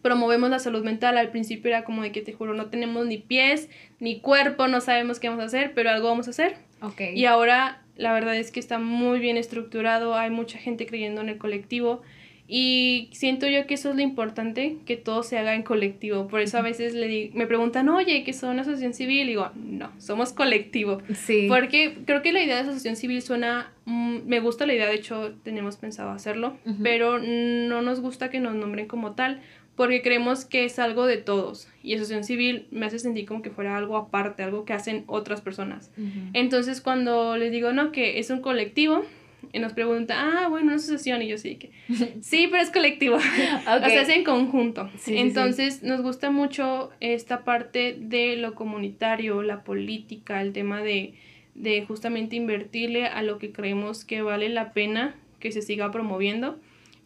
[0.00, 1.18] promovemos la salud mental.
[1.18, 4.80] Al principio era como de que te juro, no tenemos ni pies, ni cuerpo, no
[4.80, 6.58] sabemos qué vamos a hacer, pero algo vamos a hacer.
[6.80, 7.18] Okay.
[7.18, 11.28] Y ahora la verdad es que está muy bien estructurado, hay mucha gente creyendo en
[11.28, 12.02] el colectivo.
[12.48, 16.28] Y siento yo que eso es lo importante, que todo se haga en colectivo.
[16.28, 19.24] Por eso a veces le me preguntan, oye, ¿qué son asociación civil?
[19.24, 21.02] Y digo, no, somos colectivo.
[21.14, 21.46] Sí.
[21.48, 24.94] Porque creo que la idea de asociación civil suena, mm, me gusta la idea, de
[24.94, 29.40] hecho tenemos pensado hacerlo, pero no nos gusta que nos nombren como tal,
[29.74, 31.68] porque creemos que es algo de todos.
[31.82, 35.40] Y asociación civil me hace sentir como que fuera algo aparte, algo que hacen otras
[35.40, 35.90] personas.
[36.32, 39.04] Entonces cuando les digo, no, que es un colectivo,
[39.52, 41.70] y nos pregunta, ah, bueno, una asociación, y yo sí que,
[42.20, 44.90] sí, pero es colectivo, o sea, es en conjunto.
[45.06, 51.14] Entonces, nos gusta mucho esta parte de lo comunitario, la política, el tema de,
[51.54, 56.58] de justamente invertirle a lo que creemos que vale la pena que se siga promoviendo.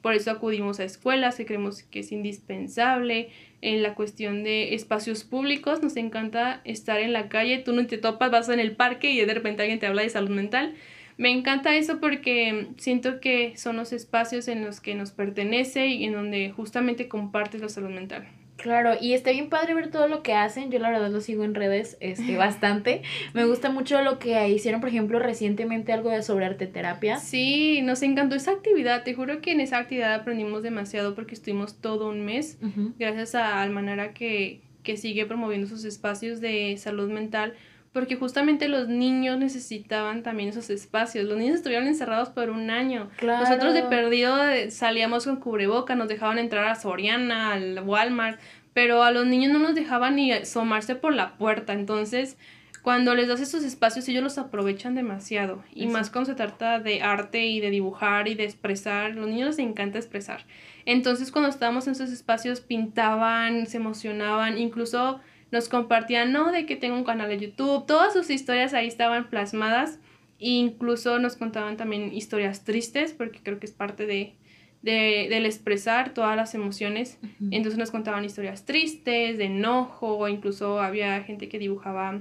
[0.02, 3.28] Por eso acudimos a escuelas, que creemos que es indispensable.
[3.60, 7.98] En la cuestión de espacios públicos, nos encanta estar en la calle, tú no te
[7.98, 10.74] topas, vas en el parque y de repente alguien te habla de salud mental
[11.20, 16.06] me encanta eso porque siento que son los espacios en los que nos pertenece y
[16.06, 18.26] en donde justamente compartes la salud mental.
[18.56, 20.70] Claro, y está bien padre ver todo lo que hacen.
[20.70, 23.02] Yo la verdad lo sigo en redes este, bastante.
[23.34, 27.18] Me gusta mucho lo que hicieron, por ejemplo, recientemente algo de sobre arte terapia.
[27.18, 29.04] Sí, nos encantó esa actividad.
[29.04, 32.56] Te juro que en esa actividad aprendimos demasiado porque estuvimos todo un mes.
[32.98, 37.52] Gracias a Almanara que, que sigue promoviendo sus espacios de salud mental
[37.92, 41.24] porque justamente los niños necesitaban también esos espacios.
[41.24, 43.10] Los niños estuvieron encerrados por un año.
[43.20, 48.38] Nosotros de perdido eh, salíamos con cubreboca, nos dejaban entrar a Soriana, al Walmart,
[48.74, 51.72] pero a los niños no nos dejaban ni asomarse por la puerta.
[51.72, 52.36] Entonces,
[52.82, 55.64] cuando les das esos espacios, ellos los aprovechan demasiado.
[55.72, 59.48] Y más cuando se trata de arte y de dibujar y de expresar, los niños
[59.48, 60.46] les encanta expresar.
[60.86, 65.20] Entonces, cuando estábamos en esos espacios, pintaban, se emocionaban, incluso
[65.50, 69.28] nos compartían, no, de que tengo un canal de YouTube, todas sus historias ahí estaban
[69.28, 69.98] plasmadas,
[70.38, 74.34] e incluso nos contaban también historias tristes, porque creo que es parte de,
[74.82, 77.18] de del expresar todas las emociones.
[77.50, 82.20] Entonces nos contaban historias tristes, de enojo, incluso había gente que dibujaba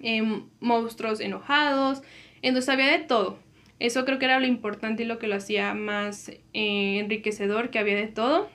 [0.00, 2.02] em, monstruos enojados,
[2.42, 3.38] entonces había de todo.
[3.78, 7.78] Eso creo que era lo importante y lo que lo hacía más eh, enriquecedor, que
[7.78, 8.48] había de todo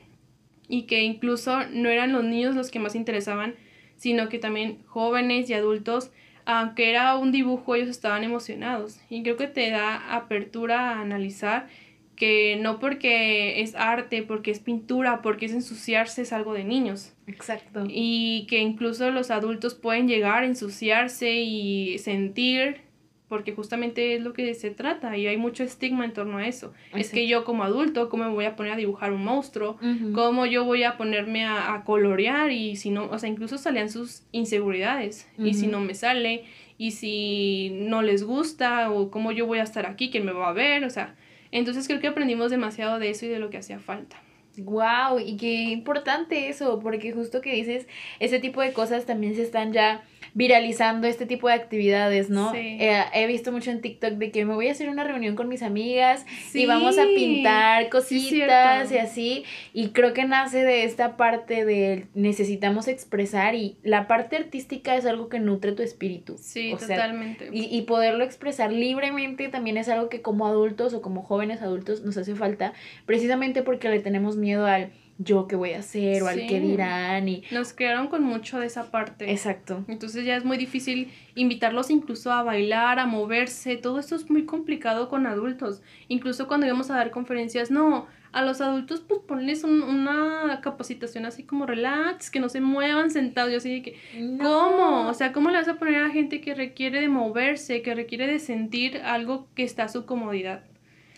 [0.67, 3.55] y que incluso no eran los niños los que más interesaban,
[4.03, 6.11] sino que también jóvenes y adultos,
[6.43, 8.99] aunque era un dibujo, ellos estaban emocionados.
[9.09, 11.69] Y creo que te da apertura a analizar
[12.17, 17.13] que no porque es arte, porque es pintura, porque es ensuciarse, es algo de niños.
[17.27, 17.85] Exacto.
[17.87, 22.81] Y que incluso los adultos pueden llegar a ensuciarse y sentir
[23.27, 26.73] porque justamente es lo que se trata y hay mucho estigma en torno a eso.
[26.93, 29.77] Es que yo como adulto, ¿cómo me voy a poner a dibujar un monstruo?
[30.13, 32.51] ¿Cómo yo voy a ponerme a, colorear?
[32.51, 35.27] Y si no, o sea, incluso salían sus inseguridades.
[35.37, 36.43] Y si no me sale,
[36.77, 40.49] y si no les gusta, o cómo yo voy a estar aquí, quién me va
[40.49, 41.15] a ver, o sea.
[41.51, 44.17] Entonces creo que aprendimos demasiado de eso y de lo que hacía falta.
[44.57, 47.87] Wow, y qué importante eso, porque justo que dices,
[48.19, 50.03] ese tipo de cosas también se están ya
[50.33, 52.53] viralizando este tipo de actividades, ¿no?
[52.55, 55.47] Eh, he visto mucho en TikTok de que me voy a hacer una reunión con
[55.47, 59.43] mis amigas y vamos a pintar cositas y así.
[59.73, 65.05] Y creo que nace de esta parte de necesitamos expresar y la parte artística es
[65.05, 66.37] algo que nutre tu espíritu.
[66.39, 67.49] Sí, totalmente.
[67.51, 72.01] y, y poderlo expresar libremente también es algo que como adultos o como jóvenes adultos
[72.03, 72.73] nos hace falta,
[73.05, 74.91] precisamente porque le tenemos miedo al
[75.23, 78.67] yo qué voy a hacer o al qué dirán y nos crearon con mucho de
[78.67, 79.31] esa parte.
[79.31, 79.83] Exacto.
[79.87, 84.45] Entonces ya es muy difícil invitarlos incluso a bailar, a moverse, todo esto es muy
[84.45, 85.81] complicado con adultos.
[86.07, 91.43] Incluso cuando íbamos a dar conferencias, no, a los adultos pues ponles una capacitación así
[91.43, 95.07] como relax, que no se muevan sentados, yo así de que ¿cómo?
[95.07, 98.27] O sea, ¿cómo le vas a poner a gente que requiere de moverse, que requiere
[98.27, 100.63] de sentir algo que está a su comodidad?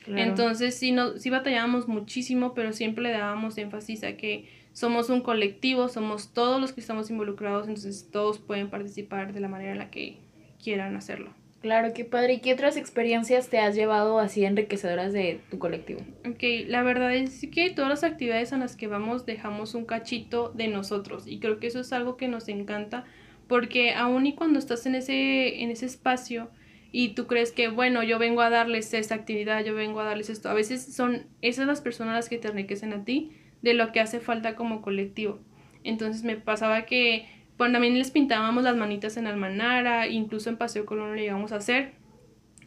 [0.07, 5.21] Entonces sí, no, sí batallábamos muchísimo, pero siempre le dábamos énfasis a que somos un
[5.21, 9.77] colectivo, somos todos los que estamos involucrados, entonces todos pueden participar de la manera en
[9.79, 10.17] la que
[10.61, 11.31] quieran hacerlo.
[11.61, 12.33] Claro, qué padre.
[12.33, 16.01] ¿Y qué otras experiencias te has llevado así enriquecedoras de tu colectivo?
[16.29, 20.49] Ok, la verdad es que todas las actividades a las que vamos dejamos un cachito
[20.49, 23.05] de nosotros y creo que eso es algo que nos encanta
[23.47, 26.49] porque aún y cuando estás en ese, en ese espacio
[26.97, 30.29] y tú crees que, bueno, yo vengo a darles esta actividad, yo vengo a darles
[30.29, 33.91] esto, a veces son esas las personas las que te enriquecen a ti de lo
[33.91, 35.39] que hace falta como colectivo.
[35.83, 37.25] Entonces me pasaba que
[37.57, 41.57] bueno, también les pintábamos las manitas en Almanara, incluso en Paseo Colón lo llegamos a
[41.57, 41.95] hacer.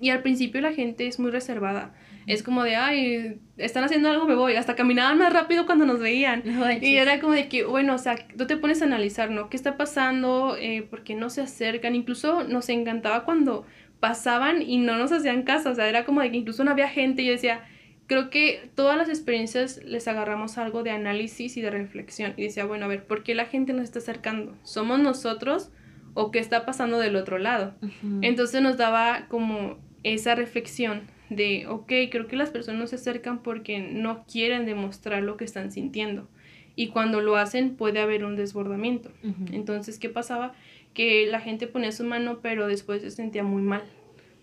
[0.01, 1.95] Y al principio la gente es muy reservada.
[2.27, 4.55] Es como de, ay, están haciendo algo, me voy.
[4.57, 6.43] Hasta caminaban más rápido cuando nos veían.
[6.83, 9.49] y era como de que, bueno, o sea, tú te pones a analizar, ¿no?
[9.49, 10.57] ¿Qué está pasando?
[10.59, 11.95] Eh, ¿Por qué no se acercan?
[11.95, 13.67] Incluso nos encantaba cuando
[14.01, 15.71] pasaban y no nos hacían caso.
[15.71, 17.23] O sea, era como de que incluso no había gente.
[17.23, 17.65] Y yo decía,
[18.07, 22.35] creo que todas las experiencias les agarramos algo de análisis y de reflexión.
[22.37, 24.57] Y decía, bueno, a ver, ¿por qué la gente nos está acercando?
[24.63, 25.71] ¿Somos nosotros
[26.15, 27.75] o qué está pasando del otro lado?
[28.23, 33.43] Entonces nos daba como esa reflexión de, ok, creo que las personas nos se acercan
[33.43, 36.29] porque no quieren demostrar lo que están sintiendo.
[36.75, 39.11] Y cuando lo hacen puede haber un desbordamiento.
[39.53, 40.55] Entonces, ¿qué pasaba?
[40.99, 43.85] Que la gente ponía su mano, pero después se sentía muy mal.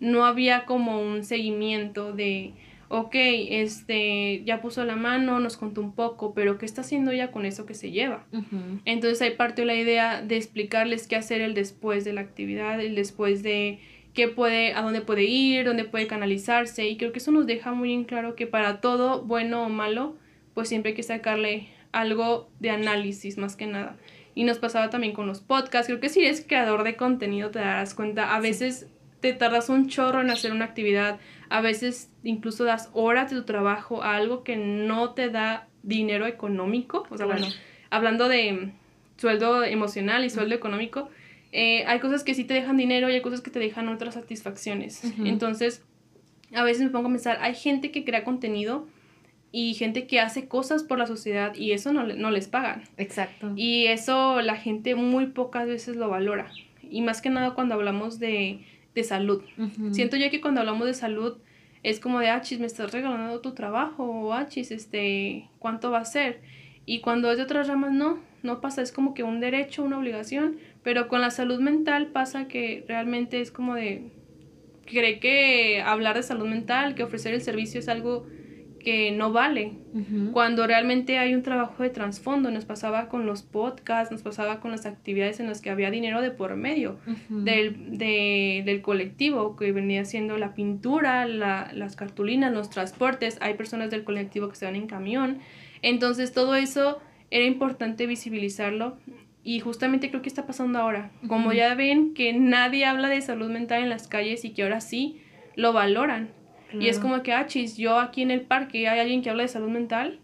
[0.00, 2.54] No había como un seguimiento de,
[2.88, 7.30] ok, este, ya puso la mano, nos contó un poco, pero ¿qué está haciendo ella
[7.30, 8.24] con eso que se lleva?
[8.86, 12.94] Entonces ahí partió la idea de explicarles qué hacer el después de la actividad, el
[12.94, 13.78] después de
[14.14, 17.74] qué puede, a dónde puede ir, dónde puede canalizarse, y creo que eso nos deja
[17.74, 20.16] muy en claro que para todo, bueno o malo,
[20.54, 23.98] pues siempre hay que sacarle algo de análisis más que nada.
[24.36, 27.58] Y nos pasaba también con los podcasts, creo que si eres creador de contenido te
[27.58, 28.86] darás cuenta, a veces
[29.20, 31.18] te tardas un chorro en hacer una actividad,
[31.48, 36.26] a veces incluso das horas de tu trabajo a algo que no te da dinero
[36.26, 37.46] económico, o sea, bueno,
[37.88, 38.72] hablando de
[39.16, 41.08] sueldo emocional y sueldo económico,
[41.52, 44.14] eh, hay cosas que sí te dejan dinero y hay cosas que te dejan otras
[44.14, 45.02] satisfacciones.
[45.24, 45.82] Entonces,
[46.52, 48.86] a veces me pongo a pensar, hay gente que crea contenido
[49.52, 52.84] y gente que hace cosas por la sociedad y eso no, no les pagan.
[52.96, 53.52] Exacto.
[53.56, 56.50] Y eso la gente muy pocas veces lo valora.
[56.82, 58.60] Y más que nada cuando hablamos de
[58.96, 59.42] de salud.
[59.92, 61.36] Siento yo que cuando hablamos de salud
[61.82, 66.04] es como de, achis, me estás regalando tu trabajo, o achis, este, ¿cuánto va a
[66.04, 66.40] ser?
[66.86, 69.98] Y cuando es de otras ramas, no, no pasa, es como que un derecho, una
[69.98, 74.10] obligación, pero con la salud mental pasa que realmente es como de,
[74.86, 78.26] cree que hablar de salud mental, que ofrecer el servicio es algo
[78.86, 79.72] que no vale,
[80.32, 82.52] cuando realmente hay un trabajo de trasfondo.
[82.52, 86.22] Nos pasaba con los podcasts, nos pasaba con las actividades en las que había dinero
[86.22, 92.70] de por medio del, del, colectivo, que venía siendo la pintura, la, las cartulinas, los
[92.70, 93.38] transportes.
[93.40, 95.38] Hay personas del colectivo que se van en camión.
[95.82, 97.00] Entonces todo eso
[97.32, 98.98] era importante visibilizarlo
[99.42, 101.10] y justamente creo que está pasando ahora.
[101.26, 104.80] Como ya ven que nadie habla de salud mental en las calles y que ahora
[104.80, 105.20] sí
[105.56, 106.30] lo valoran.
[106.72, 109.42] Y es como que, ah, chis, yo aquí en el parque hay alguien que habla
[109.42, 110.20] de salud mental,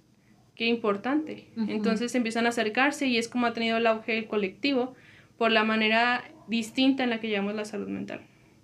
[0.54, 1.46] qué importante.
[1.56, 4.94] Entonces empiezan a acercarse y es como ha tenido el auge el colectivo
[5.38, 8.20] por la manera distinta en la que llamamos la salud mental.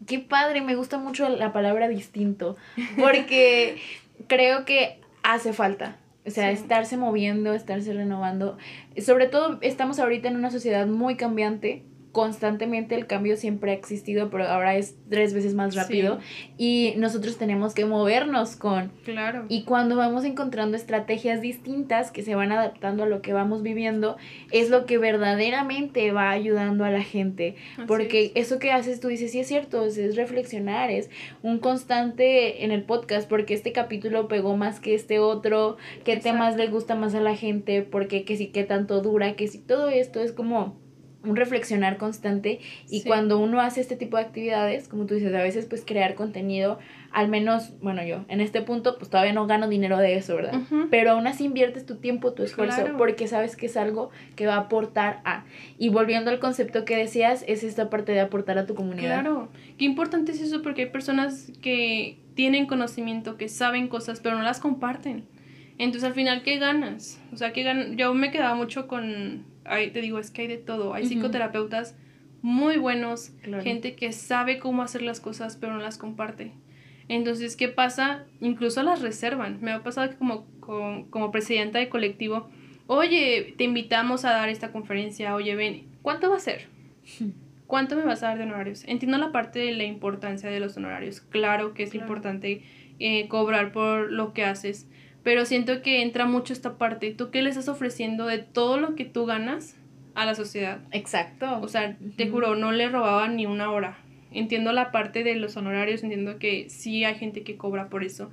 [0.06, 2.56] Qué padre, me gusta mucho la palabra distinto,
[2.98, 3.78] porque
[4.28, 5.96] creo que hace falta.
[6.24, 8.58] O sea, estarse moviendo, estarse renovando.
[9.00, 14.30] Sobre todo estamos ahorita en una sociedad muy cambiante constantemente el cambio siempre ha existido,
[14.30, 16.18] pero ahora es tres veces más rápido
[16.56, 18.90] y nosotros tenemos que movernos con.
[19.04, 19.44] Claro.
[19.48, 24.16] Y cuando vamos encontrando estrategias distintas que se van adaptando a lo que vamos viviendo,
[24.50, 27.56] es lo que verdaderamente va ayudando a la gente.
[27.86, 31.10] porque eso que haces tú dices, sí es cierto, es, reflexionar, es
[31.42, 36.56] un constante en el podcast, porque este capítulo pegó más que este otro, qué temas
[36.56, 39.88] le gusta más a la gente, porque que sí, qué tanto dura, que si todo
[39.88, 40.87] esto es como
[41.24, 45.42] un reflexionar constante y cuando uno hace este tipo de actividades, como tú dices, a
[45.42, 46.78] veces pues crear contenido,
[47.10, 50.60] al menos, bueno, yo en este punto pues todavía no gano dinero de eso, ¿verdad?
[50.90, 54.54] Pero aún así inviertes tu tiempo, tu esfuerzo, porque sabes que es algo que va
[54.54, 55.44] a aportar a.
[55.76, 59.20] Y volviendo al concepto que decías, es esta parte de aportar a tu comunidad.
[59.20, 64.36] Claro, qué importante es eso porque hay personas que tienen conocimiento, que saben cosas, pero
[64.36, 65.24] no las comparten.
[65.78, 67.20] Entonces al final, ¿qué ganas?
[67.32, 67.88] O sea, ¿qué ganas?
[67.96, 70.94] Yo me quedaba mucho con te digo, es que hay de todo.
[70.94, 71.96] Hay psicoterapeutas
[72.42, 76.52] muy buenos, gente que sabe cómo hacer las cosas, pero no las comparte.
[77.08, 78.24] Entonces, ¿qué pasa?
[78.40, 79.58] Incluso las reservan.
[79.60, 82.48] Me ha pasado que como, como, presidenta de colectivo,
[82.86, 86.68] oye, te invitamos a dar esta conferencia, oye, ven, ¿cuánto va a ser?
[87.66, 88.84] ¿Cuánto me vas a dar de honorarios?
[88.86, 91.20] Entiendo la parte de la importancia de los honorarios.
[91.20, 92.62] Claro que es importante
[92.98, 94.88] eh, cobrar por lo que haces,
[95.28, 97.10] pero siento que entra mucho esta parte.
[97.10, 99.76] ¿Tú qué le estás ofreciendo de todo lo que tú ganas
[100.14, 100.80] a la sociedad?
[100.90, 101.60] Exacto.
[101.60, 103.98] O sea, te juro, no le robaban ni una hora.
[104.32, 108.30] Entiendo la parte de los honorarios, entiendo que sí hay gente que cobra por eso,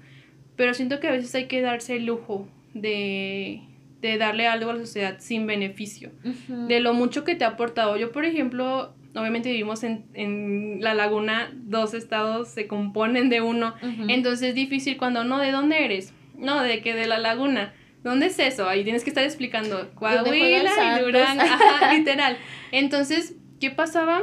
[0.55, 3.59] pero siento que a veces hay que darse el lujo de,
[3.99, 6.11] de darle algo a la sociedad sin beneficio,
[6.47, 7.97] de lo mucho que te ha aportado.
[7.97, 13.75] Yo, por ejemplo, obviamente vivimos en, en la laguna, dos estados se componen de uno,
[14.07, 16.13] entonces es difícil cuando, no, ¿de dónde eres?
[16.37, 17.73] No, de que de la laguna.
[18.03, 18.69] ¿Dónde es eso?
[18.69, 19.91] Ahí tienes que estar explicando.
[19.95, 21.41] Coahuila y Durango.
[21.41, 22.37] Ajá, literal.
[22.71, 24.21] Entonces, ¿qué pasaba?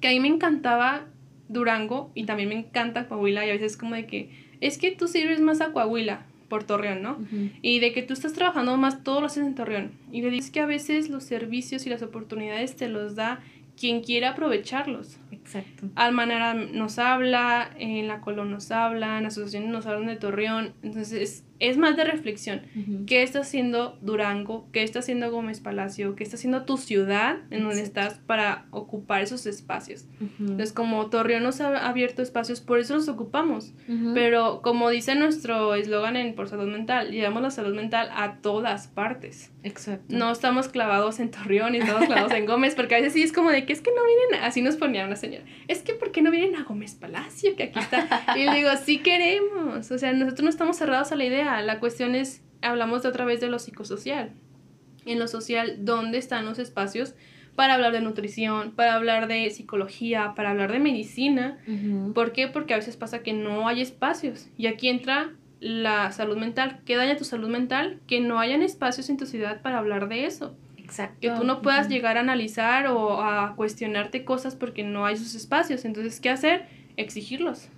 [0.00, 1.06] Que a mí me encantaba
[1.48, 5.08] Durango y también me encanta Coahuila y a veces como de que es que tú
[5.08, 7.18] sirves más a Coahuila por Torreón, ¿no?
[7.62, 9.92] Y de que tú estás trabajando más todos los haces en Torreón.
[10.12, 13.40] Y le dices que a veces los servicios y las oportunidades te los da
[13.80, 15.16] quien quiera aprovecharlos.
[15.32, 15.88] Exacto.
[15.94, 20.74] Almanara nos habla, en la Colón nos hablan, asociaciones nos hablan de Torreón.
[20.82, 22.62] Entonces, es más de reflexión.
[23.06, 24.68] ¿Qué está haciendo Durango?
[24.72, 26.16] ¿Qué está haciendo Gómez Palacio?
[26.16, 30.06] ¿Qué está haciendo tu ciudad en donde estás para ocupar esos espacios?
[30.38, 33.72] Entonces, como Torreón nos ha abierto espacios, por eso los ocupamos.
[34.14, 38.88] Pero como dice nuestro eslogan en Por Salud Mental, llevamos la salud mental a todas
[38.88, 39.52] partes.
[39.62, 40.06] Exacto.
[40.08, 43.32] No estamos clavados en Torreón y estamos clavados en Gómez, porque a veces sí es
[43.32, 46.12] como de que es que no vienen, así nos ponía una señora, es que ¿por
[46.12, 47.54] qué no vienen a Gómez Palacio?
[47.56, 48.24] Que aquí está.
[48.36, 49.90] Y le digo, sí queremos.
[49.90, 53.24] O sea, nosotros no estamos cerrados a la idea la cuestión es, hablamos de otra
[53.24, 54.32] vez de lo psicosocial.
[55.06, 57.14] En lo social, ¿dónde están los espacios
[57.56, 61.58] para hablar de nutrición, para hablar de psicología, para hablar de medicina?
[62.14, 62.48] ¿Por qué?
[62.48, 64.48] Porque a veces pasa que no hay espacios.
[64.56, 66.80] Y aquí entra la salud mental.
[66.84, 68.00] ¿Qué daña tu salud mental?
[68.06, 70.54] Que no hayan espacios en tu ciudad para hablar de eso.
[70.78, 71.18] Exacto.
[71.20, 75.34] Que tú no puedas llegar a analizar o a cuestionarte cosas porque no hay esos
[75.34, 75.84] espacios.
[75.84, 76.66] Entonces, ¿qué hacer?
[76.96, 77.68] Exigirlos.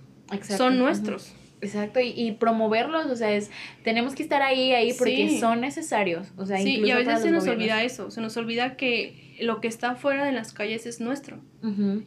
[0.41, 1.35] Son nuestros.
[1.63, 3.49] Exacto, y, promoverlos, o sea, es,
[3.83, 7.31] tenemos que estar ahí, ahí, porque son necesarios, o sea, Sí, y a veces se
[7.31, 10.99] nos olvida eso, se nos olvida que lo que está fuera de las calles es
[10.99, 11.39] nuestro.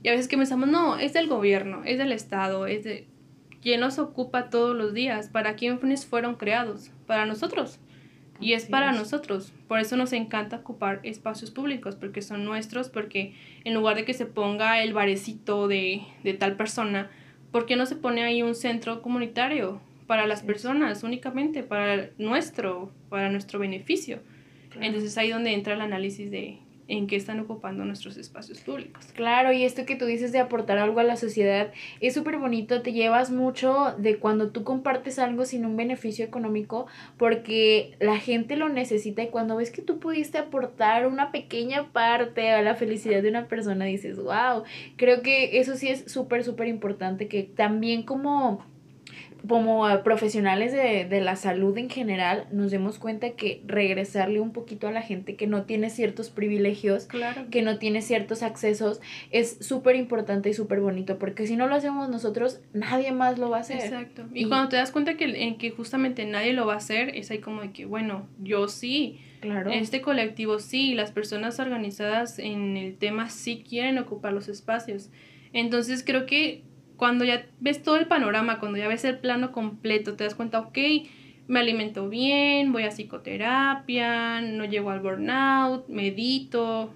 [0.02, 3.06] Y a veces que pensamos, no, es del gobierno, es del Estado, es de...
[3.62, 5.28] ¿Quién nos ocupa todos los días?
[5.28, 6.92] ¿Para quiénes fueron creados?
[7.06, 7.80] Para nosotros.
[8.38, 9.52] Y es para nosotros.
[9.66, 13.34] Por eso nos encanta ocupar espacios públicos, porque son nuestros, porque
[13.64, 17.10] en lugar de que se ponga el barecito de, de tal persona,
[17.56, 22.92] ¿por qué no se pone ahí un centro comunitario para las personas únicamente, para nuestro,
[23.08, 24.18] para nuestro beneficio?
[24.78, 29.06] Entonces ahí donde entra el análisis de en qué están ocupando nuestros espacios públicos.
[29.14, 32.82] Claro, y esto que tú dices de aportar algo a la sociedad es súper bonito,
[32.82, 38.56] te llevas mucho de cuando tú compartes algo sin un beneficio económico, porque la gente
[38.56, 43.22] lo necesita y cuando ves que tú pudiste aportar una pequeña parte a la felicidad
[43.22, 44.62] de una persona, dices, wow,
[44.96, 48.64] creo que eso sí es súper, súper importante, que también como
[49.48, 54.88] como profesionales de, de, la salud en general, nos demos cuenta que regresarle un poquito
[54.88, 57.08] a la gente que no tiene ciertos privilegios,
[57.50, 61.74] que no tiene ciertos accesos, es súper importante y súper bonito, porque si no lo
[61.74, 63.78] hacemos nosotros, nadie más lo va a hacer.
[63.78, 64.24] Exacto.
[64.32, 67.30] Y, cuando te das cuenta que, en que justamente nadie lo va a hacer, es
[67.30, 69.20] ahí como de que, bueno, yo sí.
[69.40, 69.70] Claro.
[69.70, 75.10] Este colectivo sí, las personas organizadas en el tema sí quieren ocupar los espacios.
[75.52, 76.64] Entonces creo que
[76.96, 80.60] cuando ya ves todo el panorama, cuando ya ves el plano completo, te das cuenta,
[80.60, 80.78] ok,
[81.48, 86.94] me alimento bien, voy a psicoterapia, no llego al burnout, medito.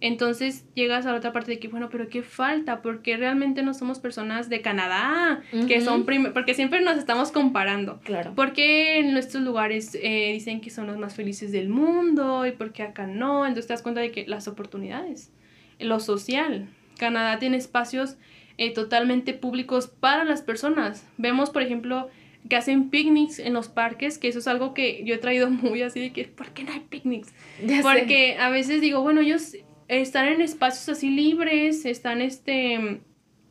[0.00, 2.82] Entonces llegas a la otra parte de que, bueno, pero ¿qué falta?
[2.82, 8.00] Porque realmente no somos personas de Canadá, que son porque siempre nos estamos comparando.
[8.00, 8.32] Claro.
[8.34, 12.82] Porque en nuestros lugares eh, dicen que son los más felices del mundo y porque
[12.82, 13.46] acá no.
[13.46, 15.30] Entonces te das cuenta de que las oportunidades,
[15.78, 16.68] lo social.
[16.98, 18.16] Canadá tiene espacios
[18.58, 21.06] eh, totalmente públicos para las personas.
[21.18, 22.08] Vemos, por ejemplo,
[22.48, 25.82] que hacen picnics en los parques, que eso es algo que yo he traído muy
[25.82, 27.32] así de que, ¿por qué no hay picnics?
[27.82, 29.56] Porque a veces digo, bueno, ellos
[29.88, 33.00] están en espacios así libres, están este,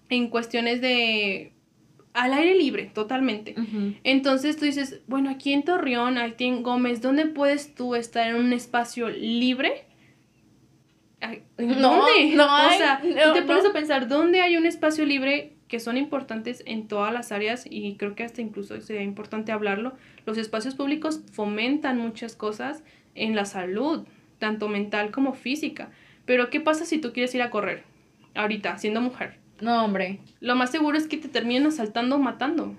[0.10, 1.54] en cuestiones de
[2.14, 3.56] al aire libre, totalmente.
[4.04, 8.36] Entonces tú dices, bueno, aquí en Torreón, aquí en Gómez, ¿dónde puedes tú estar en
[8.36, 9.86] un espacio libre?
[11.57, 12.36] ¿Dónde?
[12.36, 15.97] No, o sea, tú te pones a pensar, ¿dónde hay un espacio libre que son
[15.97, 19.93] importantes en todas las áreas y creo que hasta incluso sería importante hablarlo?
[20.26, 22.84] Los espacios públicos fomentan muchas cosas
[23.15, 24.05] en la salud,
[24.39, 25.91] tanto mental como física.
[26.26, 27.84] Pero ¿qué pasa si tú quieres ir a correr
[28.36, 29.38] ahorita, siendo mujer?
[29.61, 30.19] No, hombre.
[30.39, 32.76] Lo más seguro es que te terminen asaltando o matando.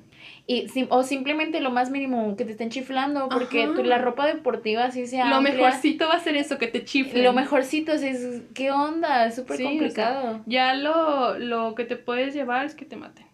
[0.46, 5.06] Y, o simplemente lo más mínimo, que te estén chiflando, porque la ropa deportiva así
[5.06, 5.28] sea.
[5.30, 7.24] Lo mejorcito va a ser eso, que te chiflen.
[7.24, 9.26] Lo mejorcito es, ¿qué onda?
[9.26, 10.42] Es súper complicado.
[10.46, 13.26] ya lo, lo que te puedes llevar es que te maten.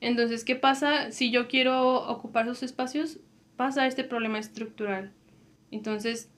[0.00, 3.20] Entonces, ¿qué pasa si yo quiero ocupar esos espacios?
[3.56, 5.12] pasa este problema estructural.
[5.70, 6.30] Entonces,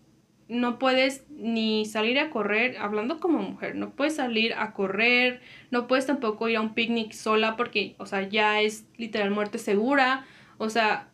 [0.48, 5.40] no puedes ni salir a correr, hablando como mujer, no puedes salir a correr,
[5.70, 9.58] no puedes tampoco ir a un picnic sola porque, o sea, ya es literal muerte
[9.58, 10.26] segura.
[10.58, 11.08] O sea,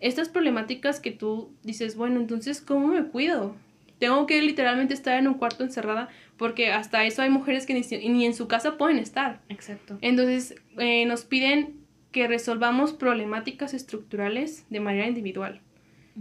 [0.00, 3.54] estas problemáticas que tú dices, bueno, entonces, ¿cómo me cuido?
[3.98, 8.26] Tengo que literalmente estar en un cuarto encerrada porque hasta eso hay mujeres que ni,
[8.26, 9.40] en su casa pueden estar.
[9.48, 9.98] Exacto.
[10.02, 15.60] Entonces, eh, nos piden que resolvamos problemáticas estructurales de manera individual,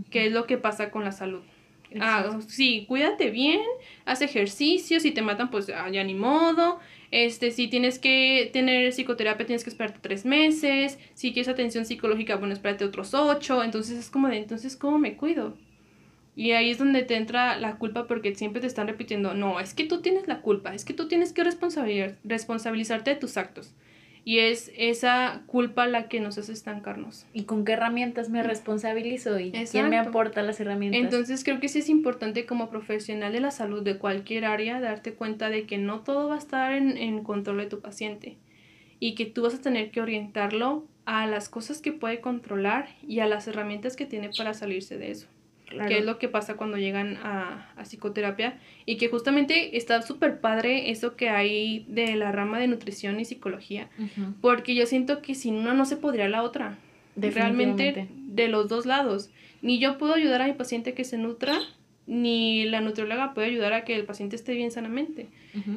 [0.10, 1.44] que es lo que pasa con la salud.
[2.00, 3.62] Ah, sí, cuídate bien,
[4.06, 6.80] haz ejercicio, si te matan, pues ya ni modo.
[7.12, 11.00] Este, si tienes que tener psicoterapia, tienes que esperarte tres meses.
[11.14, 13.64] Si quieres atención psicológica, bueno, espérate otros ocho.
[13.64, 15.58] Entonces es como de, entonces, ¿cómo me cuido?
[16.36, 19.74] Y ahí es donde te entra la culpa porque siempre te están repitiendo, no, es
[19.74, 23.74] que tú tienes la culpa, es que tú tienes que responsabilizarte de tus actos.
[24.26, 27.28] Y es esa culpa la que nos hace estancarnos.
[27.32, 29.40] ¿Y con qué herramientas me responsabilizo?
[29.40, 31.00] ¿Y quién me aporta las herramientas?
[31.00, 35.14] Entonces creo que sí es importante como profesional de la salud de cualquier área darte
[35.14, 38.38] cuenta de que no todo va a estar en, en control de tu paciente
[39.00, 43.20] y que tú vas a tener que orientarlo a las cosas que puede controlar y
[43.20, 45.28] a las herramientas que tiene para salirse de eso
[45.88, 50.90] que es lo que pasa cuando llegan a, psicoterapia y que justamente está súper padre
[50.90, 53.90] eso que hay de la rama de nutrición y psicología,
[54.42, 56.78] porque yo siento que sin una no se podría la otra,
[57.16, 59.30] realmente de los dos lados.
[59.62, 61.60] Ni yo puedo ayudar a mi paciente que se nutra,
[62.08, 65.28] ni la nutrióloga puede ayudar a que el paciente esté bien sanamente.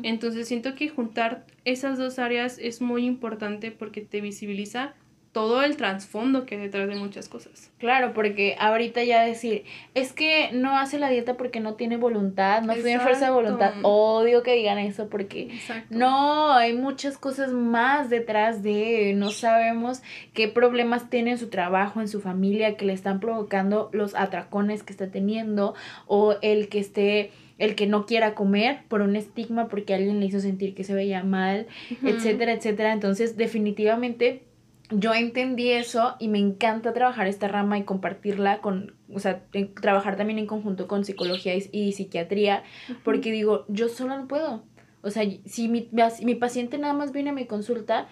[0.03, 4.95] Entonces siento que juntar esas dos áreas es muy importante porque te visibiliza
[5.33, 7.71] todo el trasfondo que hay detrás de muchas cosas.
[7.79, 9.65] Claro, porque ahorita ya decir,
[9.95, 13.75] es que no hace la dieta porque no tiene voluntad, no tiene fuerza de voluntad.
[13.83, 15.51] Odio que digan eso porque
[15.91, 20.03] no, hay muchas cosas más detrás de, no sabemos
[20.33, 24.83] qué problemas tiene en su trabajo, en su familia, que le están provocando los atracones
[24.83, 25.75] que está teniendo
[26.07, 30.27] o el que esté el que no quiera comer por un estigma porque alguien le
[30.27, 31.67] hizo sentir que se veía mal,
[32.05, 32.93] etcétera, etcétera.
[32.93, 34.43] Entonces, definitivamente
[34.91, 39.43] yo entendí eso y me encanta trabajar esta rama y compartirla con, o sea,
[39.81, 42.63] trabajar también en conjunto con psicología y, psiquiatría,
[43.05, 44.65] porque digo, yo solo no puedo.
[45.03, 45.89] O sea, si mi,
[46.23, 48.09] mi paciente nada más viene a mi consulta,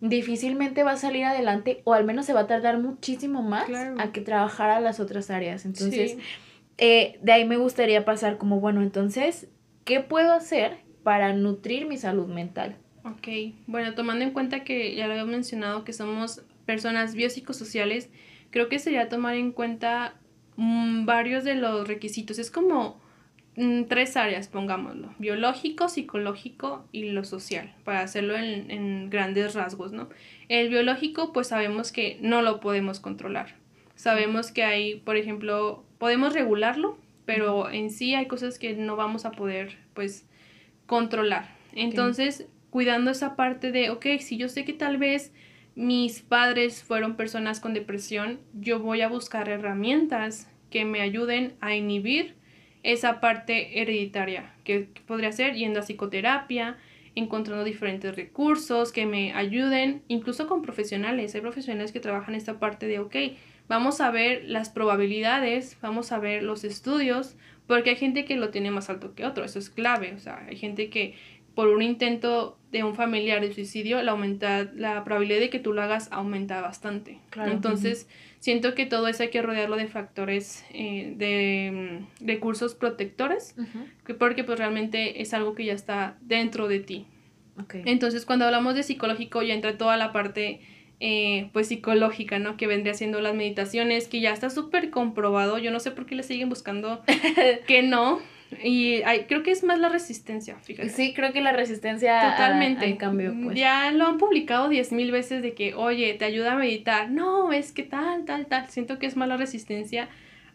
[0.00, 3.68] difícilmente va a salir adelante o al menos se va a tardar muchísimo más
[3.98, 5.64] a que trabajara las otras áreas.
[5.64, 6.16] Entonces,
[6.78, 9.48] eh, de ahí me gustaría pasar como, bueno, entonces,
[9.84, 12.76] ¿qué puedo hacer para nutrir mi salud mental?
[13.10, 13.28] Ok,
[13.66, 18.10] bueno, tomando en cuenta que ya lo había mencionado que somos personas biopsicosociales,
[18.50, 20.14] creo que sería tomar en cuenta
[20.56, 22.38] mm, varios de los requisitos.
[22.38, 23.00] Es como
[23.56, 29.92] mm, tres áreas, pongámoslo, biológico, psicológico y lo social, para hacerlo en, en grandes rasgos,
[29.92, 30.08] ¿no?
[30.48, 33.56] El biológico, pues sabemos que no lo podemos controlar.
[33.96, 36.96] Sabemos que hay, por ejemplo, podemos regularlo,
[37.26, 40.26] pero en sí hay cosas que no vamos a poder, pues,
[40.86, 41.54] controlar.
[41.72, 45.32] Entonces, cuidando esa parte de, ok, si yo sé que tal vez
[45.74, 51.74] mis padres fueron personas con depresión, yo voy a buscar herramientas que me ayuden a
[51.74, 52.34] inhibir
[52.82, 56.78] esa parte hereditaria, que, podría ser yendo a psicoterapia,
[57.14, 61.34] encontrando diferentes recursos que me ayuden, incluso con profesionales.
[61.34, 63.16] Hay profesionales que trabajan esta parte de, ok,
[63.68, 68.50] vamos a ver las probabilidades, vamos a ver los estudios, porque hay gente que lo
[68.50, 71.14] tiene más alto que otro, eso es clave, o sea, hay gente que
[71.54, 75.72] por un intento de un familiar de suicidio, la, aumenta, la probabilidad de que tú
[75.72, 77.18] lo hagas aumenta bastante.
[77.36, 83.56] Entonces, siento que todo eso hay que rodearlo de factores eh, de mm, recursos protectores,
[84.18, 87.06] porque pues realmente es algo que ya está dentro de ti.
[87.84, 90.60] Entonces, cuando hablamos de psicológico, ya entra toda la parte
[90.98, 92.56] eh, pues psicológica, ¿no?
[92.56, 95.58] Que vendría siendo las meditaciones, que ya está súper comprobado.
[95.58, 97.02] Yo no sé por qué le siguen buscando
[97.66, 98.20] que no,
[98.62, 100.88] y creo que es más la resistencia, fíjate.
[100.88, 102.86] Sí, creo que la resistencia Totalmente.
[102.86, 103.34] al cambio.
[103.44, 103.56] Pues.
[103.56, 107.10] Ya lo han publicado diez mil veces de que, oye, te ayuda a meditar.
[107.10, 108.68] No, es que tal, tal, tal.
[108.68, 110.08] Siento que es más la resistencia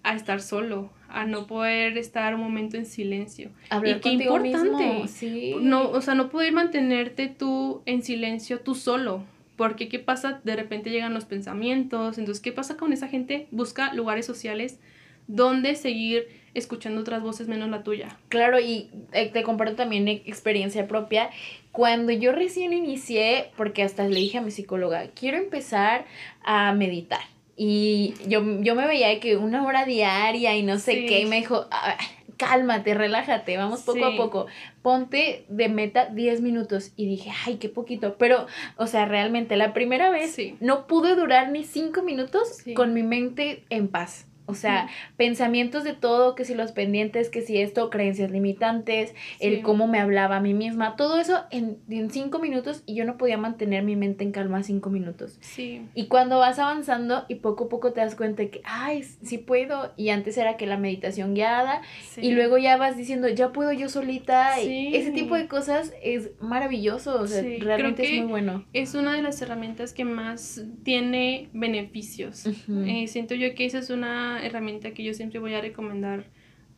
[0.04, 3.50] a estar solo, a no poder estar un momento en silencio.
[3.84, 5.08] y qué importante.
[5.08, 5.56] Sí.
[5.60, 9.24] No, o sea, no poder mantenerte tú en silencio tú solo.
[9.56, 12.18] Porque qué pasa, de repente llegan los pensamientos.
[12.18, 13.48] Entonces, ¿qué pasa con esa gente?
[13.52, 14.80] Busca lugares sociales
[15.28, 18.18] donde seguir escuchando otras voces menos la tuya.
[18.30, 21.30] Claro, y eh, te comparto también experiencia propia.
[21.72, 26.06] Cuando yo recién inicié, porque hasta le dije a mi psicóloga, quiero empezar
[26.43, 27.22] a meditar.
[27.58, 31.38] Y yo, yo me veía que una hora diaria y no sé qué, y me
[31.38, 31.97] dijo, ah,
[32.38, 34.47] cálmate, relájate, vamos poco a poco.
[34.82, 36.91] Ponte de meta 10 minutos.
[36.95, 38.16] Y dije, ay, qué poquito.
[38.18, 38.47] Pero,
[38.78, 43.64] o sea, realmente la primera vez no pude durar ni 5 minutos con mi mente
[43.70, 44.28] en paz.
[44.48, 49.62] O sea, pensamientos de todo, que si los pendientes, que si esto, creencias limitantes, el
[49.62, 53.18] cómo me hablaba a mí misma, todo eso en, en, cinco minutos y yo no
[53.18, 55.38] podía mantener mi mente en calma cinco minutos.
[55.41, 55.82] Sí.
[55.96, 59.38] Y cuando vas avanzando y poco a poco te das cuenta de que, ay, sí
[59.38, 61.82] puedo, y antes era que la meditación guiada,
[62.18, 66.32] y luego ya vas diciendo, ya puedo yo solita, y ese tipo de cosas es
[66.39, 68.66] maravilloso, o sea, realmente es muy bueno.
[68.74, 72.46] Es una de las herramientas que más tiene beneficios.
[72.86, 76.26] Eh, siento yo que esa es una herramienta que yo siempre voy a recomendar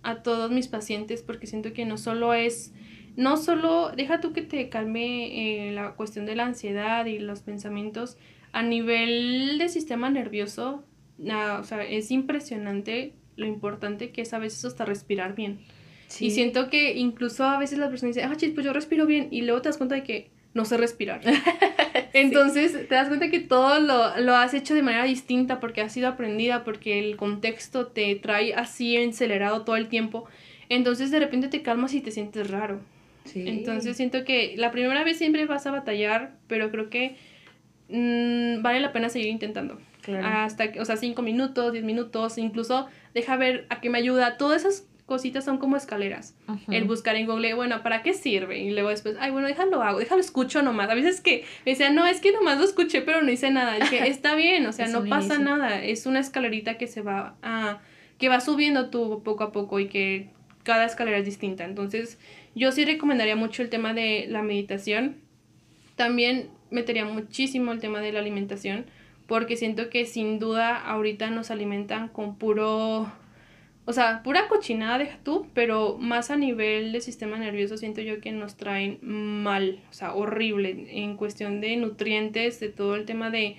[0.04, 2.74] a todos mis pacientes porque siento que no solo es,
[3.16, 7.42] no solo, deja tú que te calme eh, la cuestión de la ansiedad y los
[7.42, 8.18] pensamientos,
[8.52, 10.84] a nivel de sistema nervioso,
[11.20, 15.60] o sea, es impresionante lo importante que es a veces hasta respirar bien.
[16.20, 19.28] Y siento que incluso a veces las personas dicen, ah, chis, pues yo respiro bien,
[19.32, 21.22] y luego te das cuenta de que no sé respirar.
[22.14, 25.94] Entonces te das cuenta que todo lo, lo, has hecho de manera distinta porque has
[25.94, 30.26] sido aprendida, porque el contexto te trae así acelerado todo el tiempo.
[30.68, 32.82] Entonces de repente te calmas y te sientes raro.
[33.36, 37.18] Entonces siento que la primera vez siempre vas a batallar, pero creo que
[37.90, 39.80] mm, vale la pena seguir intentando.
[40.24, 44.38] Hasta, o sea, cinco minutos, diez minutos, incluso deja ver a qué me ayuda.
[44.38, 46.36] Todas esas cositas son como escaleras.
[46.70, 48.60] El buscar en Google, bueno, ¿para qué sirve?
[48.60, 50.90] Y luego después, ay, bueno, déjalo hago, déjalo escucho nomás.
[50.90, 53.80] A veces que me decían, no, es que nomás lo escuché, pero no hice nada.
[53.90, 55.82] que está bien, o sea, no pasa nada.
[55.82, 57.80] Es una escalerita que se va a,
[58.18, 60.28] que va subiendo tú poco a poco y que
[60.64, 61.64] cada escalera es distinta.
[61.64, 62.20] Entonces,
[62.54, 65.16] yo sí recomendaría mucho el tema de la meditación.
[65.96, 68.86] También metería muchísimo el tema de la alimentación,
[69.26, 73.10] porque siento que sin duda ahorita nos alimentan con puro
[73.88, 78.20] o sea, pura cochinada deja tú, pero más a nivel de sistema nervioso siento yo
[78.20, 83.30] que nos traen mal, o sea, horrible en cuestión de nutrientes, de todo el tema
[83.30, 83.56] de,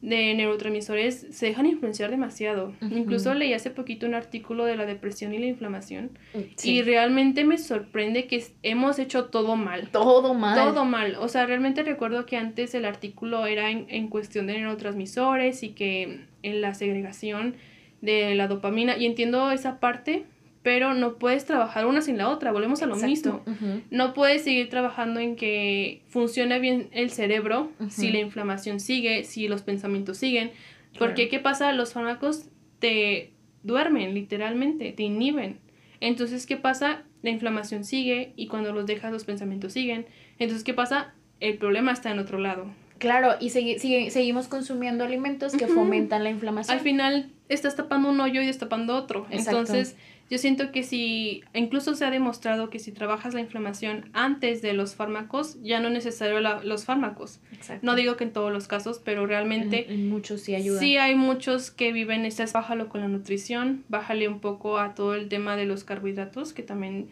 [0.00, 2.72] de neurotransmisores, se dejan influenciar demasiado.
[2.80, 6.18] Incluso leí hace poquito un artículo de la depresión y la inflamación
[6.62, 9.90] y realmente me sorprende que hemos hecho todo mal.
[9.90, 10.56] Todo mal.
[10.56, 11.16] Todo mal.
[11.20, 15.74] O sea, realmente recuerdo que antes el artículo era en, en cuestión de neurotransmisores y
[15.74, 17.56] que en la segregación
[18.00, 20.24] de la dopamina y entiendo esa parte,
[20.62, 23.42] pero no puedes trabajar una sin la otra, volvemos a lo mismo.
[23.90, 29.48] No puedes seguir trabajando en que funcione bien el cerebro si la inflamación sigue, si
[29.48, 30.50] los pensamientos siguen,
[30.98, 31.72] porque ¿qué pasa?
[31.72, 32.46] Los fármacos
[32.78, 33.32] te
[33.62, 35.58] duermen literalmente, te inhiben.
[36.00, 37.04] Entonces, ¿qué pasa?
[37.22, 40.06] La inflamación sigue y cuando los dejas los pensamientos siguen.
[40.38, 41.14] Entonces, ¿qué pasa?
[41.40, 42.66] El problema está en otro lado.
[42.98, 46.76] Claro, y seguimos consumiendo alimentos que fomentan la inflamación.
[46.76, 49.26] Al final estás tapando un hoyo y destapando otro.
[49.30, 49.96] Entonces,
[50.28, 54.72] yo siento que si, incluso se ha demostrado que si trabajas la inflamación antes de
[54.72, 57.40] los fármacos, ya no es necesario los fármacos.
[57.82, 59.92] No digo que en todos los casos, pero realmente...
[59.92, 60.80] En, muchos sí ayudan.
[60.80, 65.14] Sí hay muchos que viven, estás bájalo con la nutrición, bájale un poco a todo
[65.14, 67.08] el tema de los carbohidratos, que también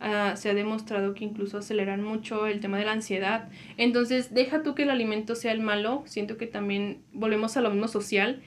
[0.00, 3.48] Ah, se ha demostrado que incluso aceleran mucho el tema de la ansiedad.
[3.76, 7.70] Entonces, deja tú que el alimento sea el malo, siento que también volvemos a lo
[7.70, 8.40] mismo social.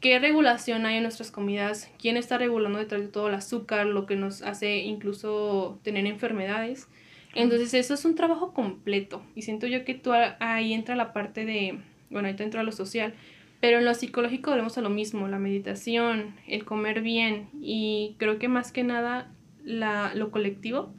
[0.00, 1.90] ¿Qué regulación hay en nuestras comidas?
[2.00, 6.88] ¿Quién está regulando detrás de todo el azúcar, lo que nos hace incluso tener enfermedades?
[7.34, 9.22] Entonces, eso es un trabajo completo.
[9.34, 12.72] Y siento yo que tú ahí entra la parte de, bueno, ahí te entra lo
[12.72, 13.12] social,
[13.60, 18.38] pero en lo psicológico volvemos a lo mismo, la meditación, el comer bien y creo
[18.38, 19.30] que más que nada
[19.68, 20.94] la, lo colectivo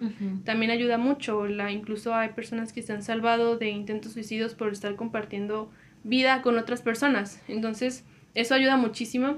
[0.45, 1.47] también ayuda mucho.
[1.47, 5.71] La, incluso hay personas que se han salvado de intentos suicidios por estar compartiendo
[6.03, 7.41] vida con otras personas.
[7.47, 8.05] Entonces,
[8.35, 9.37] eso ayuda muchísimo.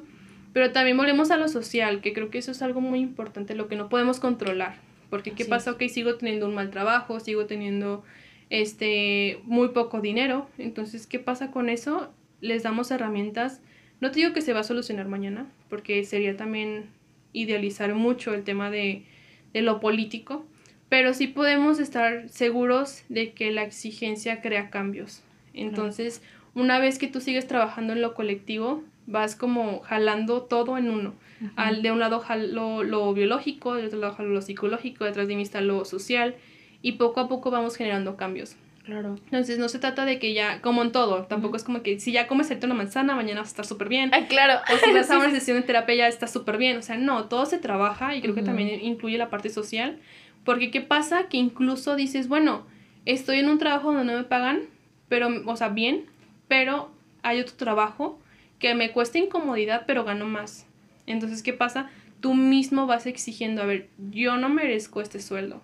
[0.53, 3.69] Pero también volvemos a lo social, que creo que eso es algo muy importante, lo
[3.69, 4.75] que no podemos controlar.
[5.09, 5.71] Porque ¿qué pasa?
[5.71, 8.03] Ok, sigo teniendo un mal trabajo, sigo teniendo
[8.49, 10.49] este muy poco dinero.
[10.57, 12.11] Entonces, ¿qué pasa con eso?
[12.41, 13.61] Les damos herramientas.
[14.01, 16.87] No te digo que se va a solucionar mañana, porque sería también
[17.31, 19.05] idealizar mucho el tema de
[19.53, 20.45] de lo político,
[20.89, 25.21] pero sí podemos estar seguros de que la exigencia crea cambios.
[25.53, 26.21] Entonces,
[26.53, 31.13] una vez que tú sigues trabajando en lo colectivo, vas como jalando todo en uno.
[31.55, 35.35] Al, de un lado jalo lo biológico, del otro lado jalo lo psicológico, detrás de
[35.35, 36.35] mí está lo social,
[36.83, 38.55] y poco a poco vamos generando cambios.
[38.83, 39.15] Claro.
[39.25, 42.11] Entonces no se trata de que ya, como en todo, tampoco es como que si
[42.11, 44.09] ya comes una manzana, mañana vas a estar súper bien.
[44.13, 44.59] Ay, claro.
[44.73, 46.77] O si vas a una sesión de terapia ya está súper bien.
[46.77, 49.99] O sea, no, todo se trabaja y creo que también incluye la parte social.
[50.43, 51.27] Porque ¿qué pasa?
[51.29, 52.65] Que incluso dices, bueno,
[53.05, 54.61] estoy en un trabajo donde no me pagan,
[55.07, 56.05] pero, o sea, bien,
[56.47, 58.19] pero hay otro trabajo
[58.57, 60.65] que me cuesta incomodidad, pero gano más.
[61.05, 61.89] Entonces, ¿qué pasa?
[62.21, 65.61] tú mismo vas exigiendo, a ver, yo no merezco este sueldo,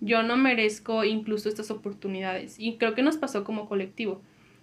[0.00, 2.56] yo no merezco incluso estas oportunidades.
[2.58, 4.22] Y creo que nos pasó como colectivo.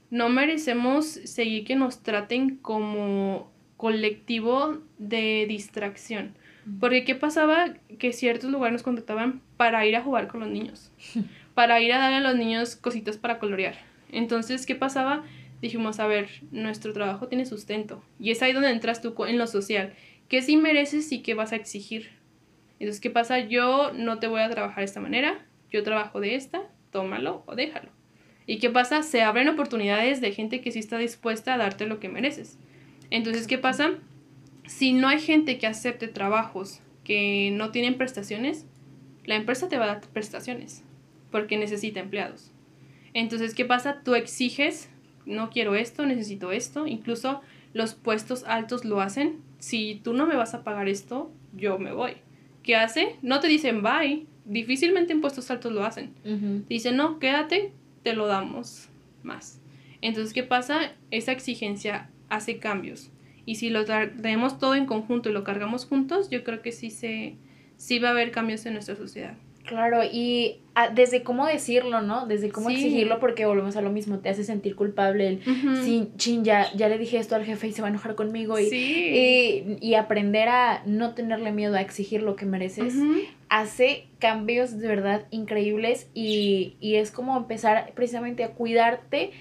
[0.10, 6.36] No merecemos seguir que nos traten como colectivo de distracción.
[6.80, 7.74] Porque ¿qué pasaba?
[8.00, 10.92] Que ciertos lugares nos contactaban para ir a jugar con los niños,
[11.54, 13.76] para ir a darle a los niños cositas para colorear.
[14.12, 15.24] Entonces, ¿qué pasaba?
[15.62, 18.04] Dijimos, a ver, nuestro trabajo tiene sustento.
[18.20, 19.94] Y es ahí donde entras tú en lo social.
[20.30, 22.12] ¿Qué sí mereces y qué vas a exigir?
[22.84, 23.40] Entonces, ¿qué pasa?
[23.40, 27.56] Yo no te voy a trabajar de esta manera, yo trabajo de esta, tómalo o
[27.56, 27.90] déjalo.
[28.46, 29.04] ¿Y qué pasa?
[29.04, 32.60] Se abren oportunidades de gente que sí está dispuesta a darte lo que mereces.
[33.10, 33.92] Entonces, ¿qué pasa?
[34.66, 38.66] Si no hay gente que acepte trabajos que no tienen prestaciones,
[39.24, 40.84] la empresa te va a dar prestaciones
[41.32, 42.52] porque necesita empleados.
[43.14, 44.02] Entonces, ¿qué pasa?
[44.04, 44.90] Tú exiges,
[45.26, 47.40] no quiero esto, necesito esto, incluso
[47.72, 49.40] los puestos altos lo hacen.
[49.60, 52.18] Si tú no me vas a pagar esto, yo me voy.
[52.64, 53.18] ¿Qué hace?
[53.22, 54.26] No te dicen bye.
[54.46, 56.14] Difícilmente en puestos altos lo hacen.
[56.68, 57.72] dicen, no, quédate,
[58.04, 58.90] te lo damos
[59.22, 59.60] más.
[60.02, 60.94] Entonces, ¿qué pasa?
[61.12, 63.10] Esa exigencia hace cambios.
[63.46, 66.90] Y si lo tenemos todo en conjunto y lo cargamos juntos, yo creo que sí,
[66.90, 67.36] se,
[67.78, 69.36] sí va a haber cambios en nuestra sociedad.
[69.66, 72.28] Claro, y ah, desde cómo decirlo, ¿no?
[72.28, 75.44] Desde cómo exigirlo, porque volvemos a lo mismo, te hace sentir culpable el,
[75.84, 78.60] sí, chin, ya, ya le dije esto al jefe y se va a enojar conmigo,
[78.60, 82.94] y, y, aprender a no tenerle miedo a exigir lo que mereces,
[83.48, 89.32] hace cambios de verdad increíbles y, y es como empezar precisamente a cuidarte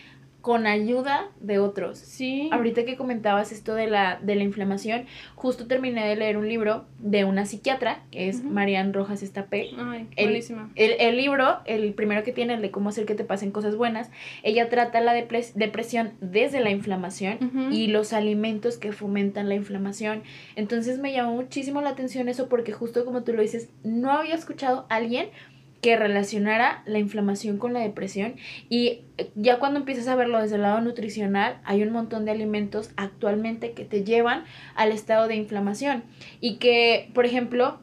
[0.43, 1.99] con ayuda de otros.
[1.99, 2.51] Sí.
[2.53, 6.85] Ahorita que comentabas esto de la, de la inflamación, justo terminé de leer un libro
[6.99, 9.71] de una psiquiatra, que es Marian Rojas Estapé.
[9.79, 10.71] Ay, buenísima.
[10.75, 14.11] El, libro, el primero que tiene, el de cómo hacer que te pasen cosas buenas,
[14.43, 20.23] ella trata la depresión desde la inflamación y los alimentos que fomentan la inflamación.
[20.57, 24.35] Entonces me llamó muchísimo la atención eso porque justo como tú lo dices, no había
[24.35, 25.29] escuchado a alguien
[25.83, 28.37] que relacionara la inflamación con la depresión.
[28.71, 32.31] Y eh, ya cuando empiezas a verlo desde el lado nutricional hay un montón de
[32.31, 34.45] alimentos actualmente que te llevan
[34.77, 36.05] al estado de inflamación.
[36.41, 37.81] Y que por ejemplo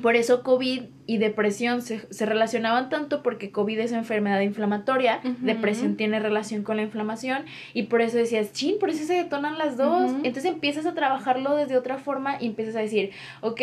[0.00, 5.96] por eso COVID y depresión se, se, relacionaban tanto porque COVID es enfermedad inflamatoria, depresión
[5.96, 7.44] tiene relación con la inflamación
[7.74, 10.12] y por eso decías, chin, por eso se detonan las dos.
[10.22, 13.60] Entonces empiezas a trabajarlo desde otra forma y empiezas a decir, ok,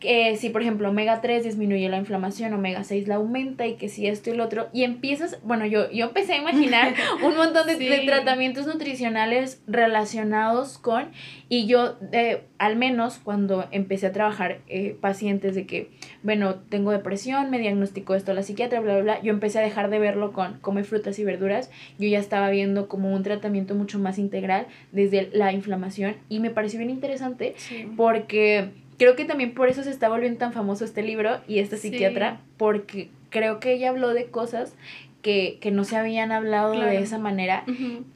[0.00, 3.88] que si por ejemplo omega 3 disminuye la inflamación, omega 6 la aumenta y que
[3.88, 4.68] si esto y lo otro.
[4.72, 11.10] Y empiezas, bueno, yo, yo empecé a imaginar un montón de, tratamientos nutricionales relacionados con,
[11.48, 15.90] y yo eh, al menos cuando empecé a trabajar eh, pacientes de que,
[16.22, 19.22] bueno, tengo tengo depresión, me diagnosticó esto la psiquiatra, bla, bla, bla.
[19.22, 21.70] Yo empecé a dejar de verlo con come frutas y verduras.
[21.96, 26.50] Yo ya estaba viendo como un tratamiento mucho más integral desde la inflamación y me
[26.50, 27.54] pareció bien interesante
[27.96, 31.76] porque creo que también por eso se está volviendo tan famoso este libro y esta
[31.76, 34.74] psiquiatra, porque creo que ella habló de cosas
[35.22, 37.62] que, no se habían hablado de esa manera.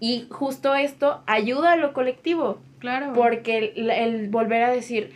[0.00, 2.58] Y justo esto ayuda a lo colectivo.
[2.80, 3.12] Claro.
[3.14, 5.12] Porque el volver a decir,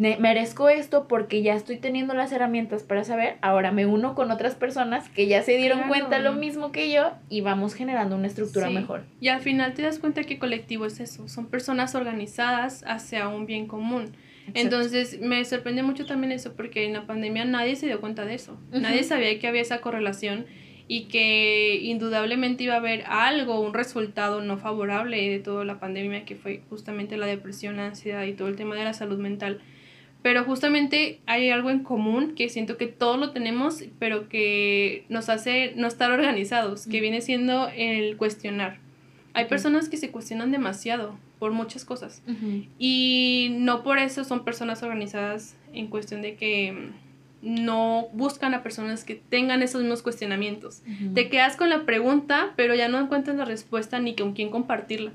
[0.00, 4.54] merezco esto porque ya estoy teniendo las herramientas para saber, ahora me uno con otras
[4.54, 8.70] personas que ya se dieron cuenta lo mismo que yo y vamos generando una estructura
[8.70, 9.02] mejor.
[9.20, 13.44] Y al final te das cuenta que colectivo es eso, son personas organizadas hacia un
[13.44, 14.12] bien común.
[14.54, 18.34] Entonces me sorprende mucho también eso porque en la pandemia nadie se dio cuenta de
[18.34, 20.46] eso, nadie sabía que había esa correlación
[20.88, 26.24] y que indudablemente iba a haber algo, un resultado no favorable de toda la pandemia
[26.24, 29.60] que fue justamente la depresión, la ansiedad y todo el tema de la salud mental
[30.22, 35.28] pero justamente hay algo en común que siento que todos lo tenemos, pero que nos
[35.28, 38.78] hace no estar organizados, que viene siendo el cuestionar.
[39.32, 42.22] Hay personas que se cuestionan demasiado por muchas cosas
[42.78, 46.90] y no por eso son personas organizadas en cuestión de que
[47.42, 50.82] no buscan a personas que tengan esos mismos cuestionamientos.
[51.14, 55.12] Te quedas con la pregunta, pero ya no encuentras la respuesta ni con quién compartirla.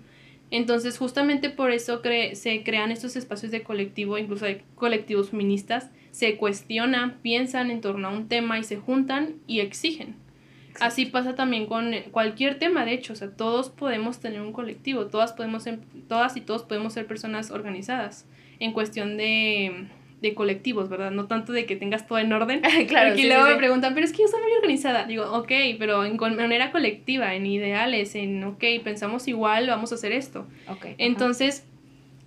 [0.51, 2.01] Entonces, justamente por eso
[2.33, 8.07] se crean estos espacios de colectivo, incluso hay colectivos feministas, se cuestionan, piensan en torno
[8.07, 10.15] a un tema y se juntan y exigen.
[10.79, 15.07] Así pasa también con cualquier tema, de hecho, o sea, todos podemos tener un colectivo,
[15.07, 15.65] todas podemos
[16.07, 18.27] todas y todos podemos ser personas organizadas
[18.59, 19.87] en cuestión de
[20.26, 21.11] de colectivos, ¿verdad?
[21.11, 22.61] No tanto de que tengas todo en orden.
[22.88, 23.09] claro.
[23.09, 25.05] Porque luego me preguntan, pero es que yo soy muy organizada.
[25.05, 30.11] Digo, ok, pero en manera colectiva, en ideales, en, ok, pensamos igual, vamos a hacer
[30.11, 30.47] esto.
[30.67, 30.88] Ok.
[30.97, 31.65] Entonces,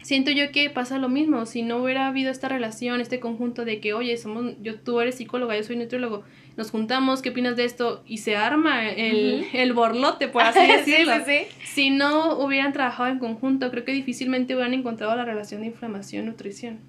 [0.02, 1.46] siento yo que pasa lo mismo.
[1.46, 5.16] Si no hubiera habido esta relación, este conjunto de que, oye, somos, yo, tú eres
[5.16, 6.24] psicóloga, yo soy nutriólogo,
[6.58, 8.02] nos juntamos, ¿qué opinas de esto?
[8.04, 11.14] Y se arma el, el borlote, por así decirlo.
[11.18, 11.66] sí, sí, sí.
[11.72, 16.80] Si no hubieran trabajado en conjunto, creo que difícilmente hubieran encontrado la relación de inflamación-nutrición.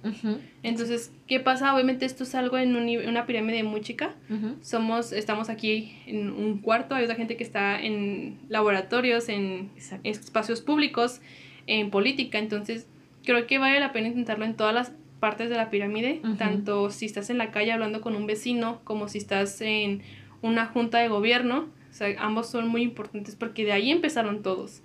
[0.64, 1.72] Entonces, ¿qué pasa?
[1.72, 2.74] Obviamente esto es algo en
[3.06, 4.16] una pirámide muy chica.
[4.60, 9.70] Somos, estamos aquí en un cuarto, hay otra gente que está en laboratorios, en
[10.02, 11.20] espacios públicos,
[11.68, 12.88] en política, entonces
[13.22, 17.06] creo que vale la pena intentarlo en todas las partes de la pirámide, tanto si
[17.06, 20.02] estás en la calle hablando con un vecino como si estás en
[20.42, 21.68] una junta de gobierno.
[21.90, 24.82] O sea, ambos son muy importantes porque de ahí empezaron todos.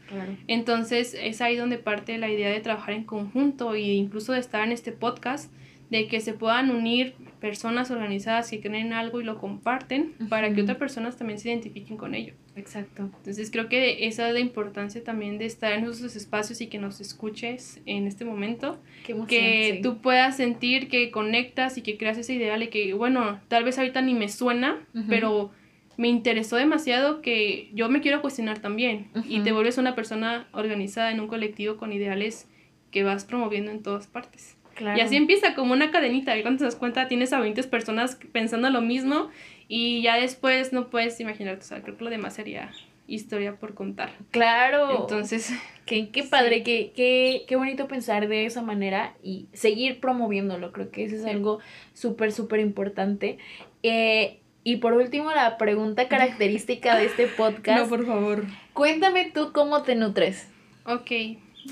[0.47, 4.63] Entonces es ahí donde parte la idea de trabajar en conjunto e incluso de estar
[4.63, 5.51] en este podcast,
[5.89, 10.53] de que se puedan unir personas organizadas que creen en algo y lo comparten para
[10.53, 12.33] que otras personas también se identifiquen con ello.
[12.55, 13.03] Exacto.
[13.17, 16.79] Entonces creo que esa es la importancia también de estar en esos espacios y que
[16.79, 18.79] nos escuches en este momento.
[19.27, 23.63] que tú puedas sentir que conectas y que creas ese ideal y que, bueno, tal
[23.63, 25.51] vez ahorita ni me suena, pero
[25.97, 29.09] me interesó demasiado que yo me quiero cuestionar también.
[29.27, 32.47] Y te vuelves una persona organizada en un colectivo con ideales
[32.91, 34.55] que vas promoviendo en todas partes.
[34.80, 36.38] Y así empieza como una cadenita.
[36.38, 39.30] Y cuando te das cuenta, tienes a 20 personas pensando lo mismo.
[39.67, 41.63] Y ya después no puedes imaginarte.
[41.63, 42.71] O sea, creo que lo demás sería
[43.07, 44.11] historia por contar.
[44.32, 45.01] Claro.
[45.01, 45.53] Entonces.
[45.86, 50.71] Qué, qué padre, qué, qué, qué, bonito pensar de esa manera y seguir promoviéndolo.
[50.71, 51.59] Creo que eso es algo
[51.93, 53.38] súper, súper importante.
[53.84, 57.84] Eh, y por último, la pregunta característica de este podcast.
[57.84, 58.45] No, por favor.
[58.73, 60.49] Cuéntame tú cómo te nutres.
[60.86, 61.11] Ok.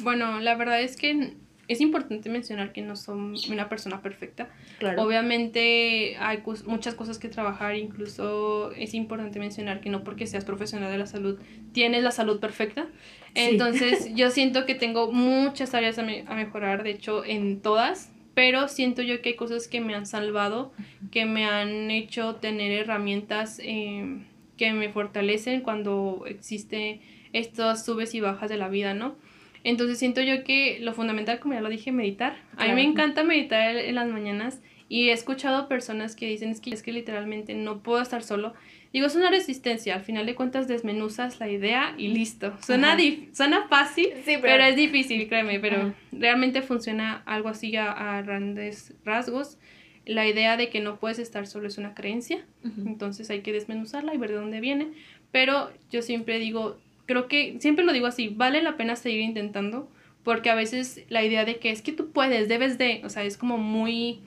[0.02, 1.34] Bueno, la verdad es que
[1.68, 4.50] es importante mencionar que no son una persona perfecta.
[4.98, 10.92] Obviamente hay muchas cosas que trabajar, incluso es importante mencionar que no porque seas profesional
[10.92, 11.40] de la salud
[11.72, 12.88] tienes la salud perfecta.
[13.34, 19.02] Entonces yo siento que tengo muchas áreas a, mejorar, de hecho en todas, pero siento
[19.02, 20.74] yo que hay cosas que me han salvado,
[21.12, 24.26] que me han hecho tener herramientas em,
[24.58, 27.00] que me fortalecen cuando existe
[27.32, 29.16] estas subes y bajas de la vida, ¿no?
[29.64, 32.36] Entonces siento yo que lo fundamental, como ya lo dije, meditar.
[32.58, 36.60] A mí me encanta meditar en las mañanas y he escuchado personas que dicen es
[36.60, 38.54] que, es que literalmente no puedo estar solo.
[38.92, 42.54] Digo, es una resistencia, al final de cuentas desmenuzas la idea y listo.
[42.62, 42.96] Suena,
[43.32, 44.64] suena fácil, pero...
[44.64, 49.58] es difícil, créeme, pero realmente funciona algo así a, grandes rasgos.
[50.06, 52.46] La idea de que no puedes estar solo es una creencia,
[52.86, 54.92] entonces hay que desmenuzarla y ver de dónde viene.
[55.32, 59.90] Pero yo siempre digo, creo que siempre lo digo así, vale la pena seguir intentando,
[60.24, 63.24] porque a veces la idea de que es que tú puedes, debes de, o sea,
[63.24, 64.22] es como muy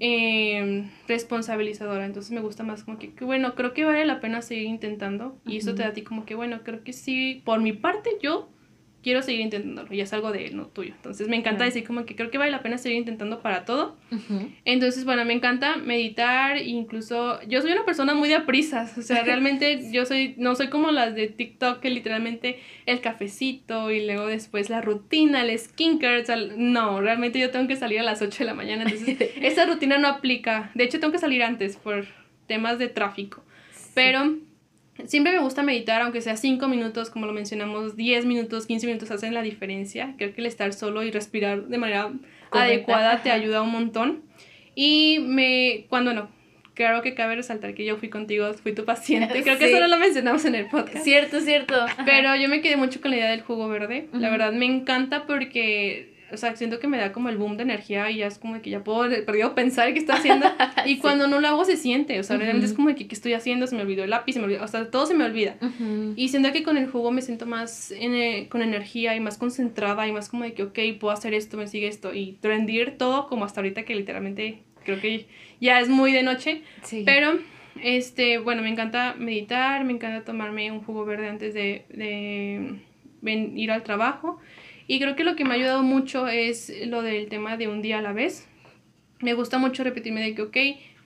[0.00, 4.42] eh, responsabilizadora, entonces me gusta más como que, que, bueno, creo que vale la pena
[4.42, 7.60] seguir intentando y eso te da a ti como que, bueno, creo que sí, por
[7.60, 8.50] mi parte yo
[9.02, 10.92] quiero seguir intentándolo, y es algo de no tuyo.
[10.94, 13.96] Entonces me encanta decir como que creo que vale la pena seguir intentando para todo.
[14.64, 19.22] Entonces, bueno, me encanta meditar, incluso yo soy una persona muy de prisas, o sea,
[19.24, 24.26] realmente yo soy, no soy como las de TikTok que literalmente el cafecito y luego
[24.26, 26.24] después la rutina, el skincare,
[26.56, 29.98] no, realmente yo tengo que salir a las 8 de la mañana, entonces esa rutina
[29.98, 30.70] no aplica.
[30.74, 32.06] De hecho, tengo que salir antes por
[32.46, 33.42] temas de tráfico.
[33.94, 34.36] Pero
[35.06, 39.10] Siempre me gusta meditar, aunque sea 5 minutos, como lo mencionamos, 10 minutos, 15 minutos
[39.10, 40.14] hacen la diferencia.
[40.18, 42.10] Creo que el estar solo y respirar de manera
[42.50, 44.22] adecuada te ayuda un montón.
[44.74, 46.28] Y me, cuando no,
[46.74, 49.42] creo que cabe resaltar que yo fui contigo, fui tu paciente.
[49.42, 51.04] Creo que eso no lo mencionamos en el podcast.
[51.04, 51.74] Cierto, cierto.
[52.06, 54.08] Pero yo me quedé mucho con la idea del jugo verde.
[54.12, 57.62] La verdad me encanta porque o sea, siento que me da como el boom de
[57.62, 60.46] energía y ya es como que ya puedo perdido pensar qué estoy haciendo.
[60.86, 63.34] Y cuando no lo hago se siente, o sea, realmente es como que qué estoy
[63.34, 65.56] haciendo, se me olvidó el lápiz, se me olvidó, o sea, todo se me olvida.
[66.16, 67.92] Y siento que con el jugo me siento más
[68.48, 71.66] con energía y más concentrada y más como de que, ok, puedo hacer esto, me
[71.66, 75.26] sigue esto y rendir todo como hasta ahorita que literalmente creo que
[75.60, 76.62] ya es muy de noche.
[76.82, 77.02] Sí.
[77.04, 77.38] Pero,
[77.82, 82.80] este, bueno, me encanta meditar, me encanta tomarme un jugo verde antes de, de
[83.54, 84.40] ir al trabajo.
[84.90, 87.80] Y creo que lo que me ha ayudado mucho es lo del tema de un
[87.80, 88.48] día a la vez.
[89.20, 90.56] Me gusta mucho repetirme de que, ok,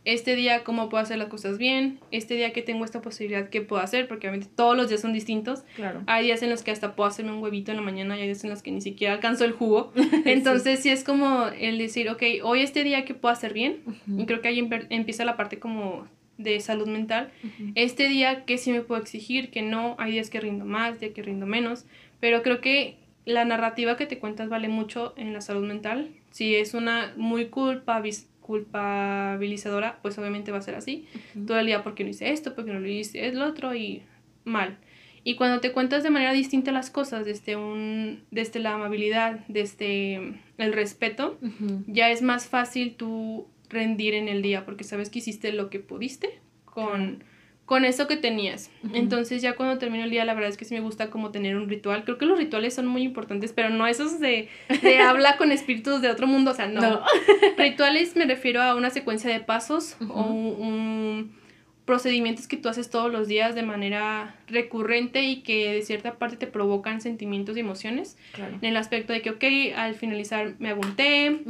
[0.07, 3.61] este día cómo puedo hacer las cosas bien, este día que tengo esta posibilidad, qué
[3.61, 5.65] puedo hacer, porque obviamente todos los días son distintos.
[5.77, 6.03] Claro.
[6.07, 8.29] Hay días en los que hasta puedo hacerme un huevito en la mañana y hay
[8.29, 9.93] días en los que ni siquiera alcanzo el jugo.
[10.25, 10.89] Entonces sí.
[10.89, 13.83] es como el decir, ok, hoy este día qué puedo hacer bien.
[14.07, 16.09] Y creo que ahí empieza la parte como
[16.39, 17.33] de salud mental.
[17.75, 21.13] Este día qué sí me puedo exigir, que no, hay días que rindo más, días
[21.13, 21.85] que rindo menos,
[22.19, 26.11] pero creo que la narrativa que te cuentas vale mucho en la salud mental.
[26.31, 31.07] Si es una muy culpabilizadora, pues obviamente va a ser así.
[31.47, 32.55] Todo el día, porque no hice esto?
[32.55, 33.27] porque no lo hice?
[33.27, 34.03] Es lo otro y
[34.45, 34.77] mal.
[35.27, 40.35] Y cuando te cuentas de manera distinta las cosas, desde, un, desde la amabilidad, desde
[40.59, 41.39] el respeto,
[41.87, 45.81] ya es más fácil tú rendir en el día, porque sabes que hiciste lo que
[45.81, 46.29] pudiste
[46.67, 47.25] con,
[47.67, 48.71] con eso que tenías.
[48.93, 51.57] Entonces ya cuando termino el día, la verdad es que sí me gusta como tener
[51.57, 52.05] un ritual.
[52.05, 54.49] Creo que los rituales son muy importantes, pero no esos de,
[54.83, 57.03] de habla con espíritus de otro mundo, o sea, no.
[57.57, 61.45] Rituales me refiero a una secuencia de pasos o un
[61.85, 66.37] procedimientos que tú haces todos los días de manera recurrente y que de cierta parte
[66.37, 68.17] te provocan sentimientos y emociones.
[68.39, 69.45] En el aspecto de que, ok,
[69.77, 71.43] al finalizar me hago un té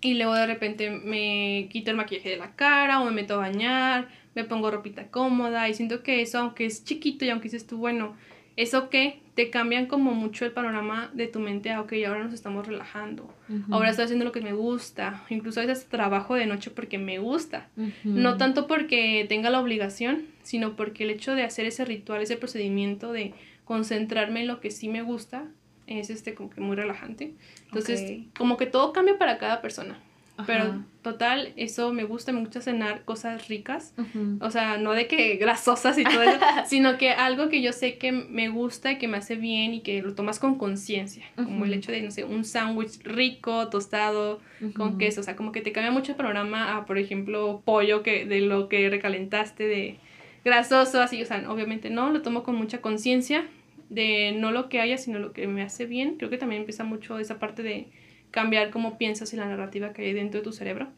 [0.00, 3.38] y luego de repente me quito el maquillaje de la cara o me meto a
[3.38, 7.66] bañar, me pongo ropita cómoda y siento que eso, aunque es chiquito y aunque dices
[7.66, 8.14] tú, bueno,
[8.54, 12.32] eso que te cambian como mucho el panorama de tu mente a, ok, ahora nos
[12.32, 13.28] estamos relajando,
[13.70, 17.18] ahora estoy haciendo lo que me gusta, incluso a veces trabajo de noche porque me
[17.18, 17.68] gusta,
[18.04, 22.36] no tanto porque tenga la obligación, sino porque el hecho de hacer ese ritual, ese
[22.36, 23.34] procedimiento de
[23.64, 25.44] concentrarme en lo que sí me gusta,
[25.86, 27.34] es este como que muy relajante.
[27.66, 29.98] Entonces, como que todo cambia para cada persona.
[30.44, 33.94] Pero total, eso me gusta, me gusta cenar cosas ricas.
[34.40, 37.96] O sea, no de que grasosas y todo eso, sino que algo que yo sé
[37.96, 41.24] que me gusta y que me hace bien y que lo tomas con conciencia.
[41.36, 44.40] Como el hecho de, no sé, un sándwich rico, tostado,
[44.74, 45.20] con queso.
[45.20, 48.40] O sea, como que te cambia mucho el programa a, por ejemplo, pollo que de
[48.40, 49.98] lo que recalentaste de
[50.44, 51.22] grasoso, así.
[51.22, 53.46] O sea, obviamente no, lo tomo con mucha conciencia
[53.88, 56.16] de no lo que haya, sino lo que me hace bien.
[56.16, 57.88] Creo que también empieza mucho esa parte de
[58.36, 60.88] cambiar cómo piensas y la narrativa que hay dentro de tu cerebro.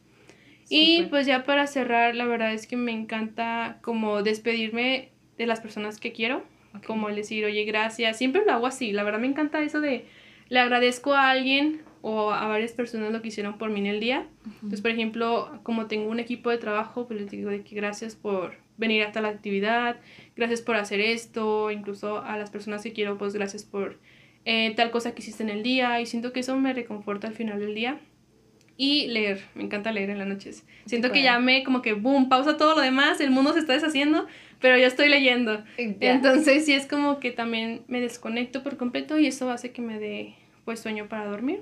[0.69, 5.60] Y pues ya para cerrar, la verdad es que me encanta como despedirme de las
[5.60, 6.43] personas que quiero,
[6.85, 10.05] como el decir, oye, gracias, siempre lo hago así, la verdad me encanta eso de,
[10.48, 14.01] le agradezco a alguien o a varias personas lo que hicieron por mí en el
[14.01, 14.27] día.
[14.55, 18.16] Entonces, por ejemplo, como tengo un equipo de trabajo, pues les digo de que gracias
[18.16, 20.01] por venir hasta la actividad,
[20.35, 23.97] gracias por hacer esto, incluso a las personas que quiero, pues gracias por
[24.51, 27.35] eh, tal cosa que hiciste en el día y siento que eso me reconforta al
[27.35, 28.01] final del día.
[28.79, 30.65] Y leer, me encanta leer en las noches.
[30.87, 33.75] Siento que ya me como que, boom, pausa todo lo demás, el mundo se está
[33.75, 34.27] deshaciendo,
[34.59, 35.62] pero ya estoy leyendo.
[35.77, 39.99] Entonces sí es como que también me desconecto por completo y eso hace que me
[39.99, 40.35] dé
[40.65, 41.61] pues sueño para dormir.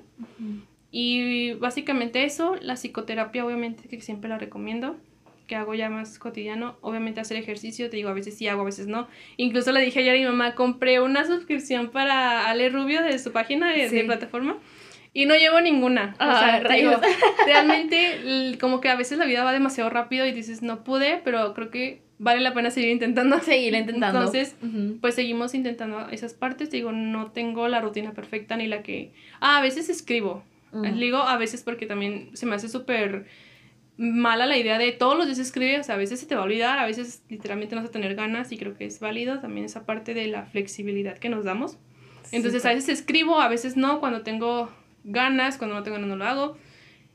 [0.89, 4.95] Y básicamente eso, la psicoterapia obviamente que siempre la recomiendo
[5.47, 8.65] que hago ya más cotidiano, obviamente hacer ejercicio, te digo, a veces sí hago, a
[8.65, 9.07] veces no.
[9.37, 13.31] Incluso le dije ayer a mi mamá, compré una suscripción para Ale Rubio de su
[13.31, 14.57] página de, plataforma
[15.13, 16.15] y no llevo ninguna.
[16.19, 17.01] o sea, ah,
[17.45, 21.53] realmente como que a veces la vida va demasiado rápido y dices, no pude, pero
[21.53, 23.39] creo que vale la pena seguir intentando.
[23.39, 24.19] Seguir intentando.
[24.19, 24.55] Entonces,
[25.01, 26.69] pues seguimos intentando esas partes.
[26.69, 29.11] Te digo, no tengo la rutina perfecta ni la que...
[29.39, 30.43] Ah, a veces escribo.
[30.73, 33.25] Digo a veces porque también se me hace súper
[33.97, 36.41] mala la idea de todos los días escribir, o sea, a veces se te va
[36.41, 39.39] a olvidar, a veces literalmente no vas a tener ganas y creo que es válido
[39.39, 41.77] también esa parte de la flexibilidad que nos damos.
[42.31, 44.69] Entonces a veces escribo, a veces no, cuando tengo
[45.03, 46.57] ganas, cuando no tengo ganas no lo hago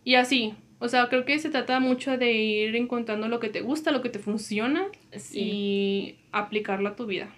[0.04, 0.54] y así.
[0.78, 4.02] O sea, creo que se trata mucho de ir encontrando lo que te gusta, lo
[4.02, 4.88] que te funciona
[5.32, 7.32] y aplicarlo a tu vida.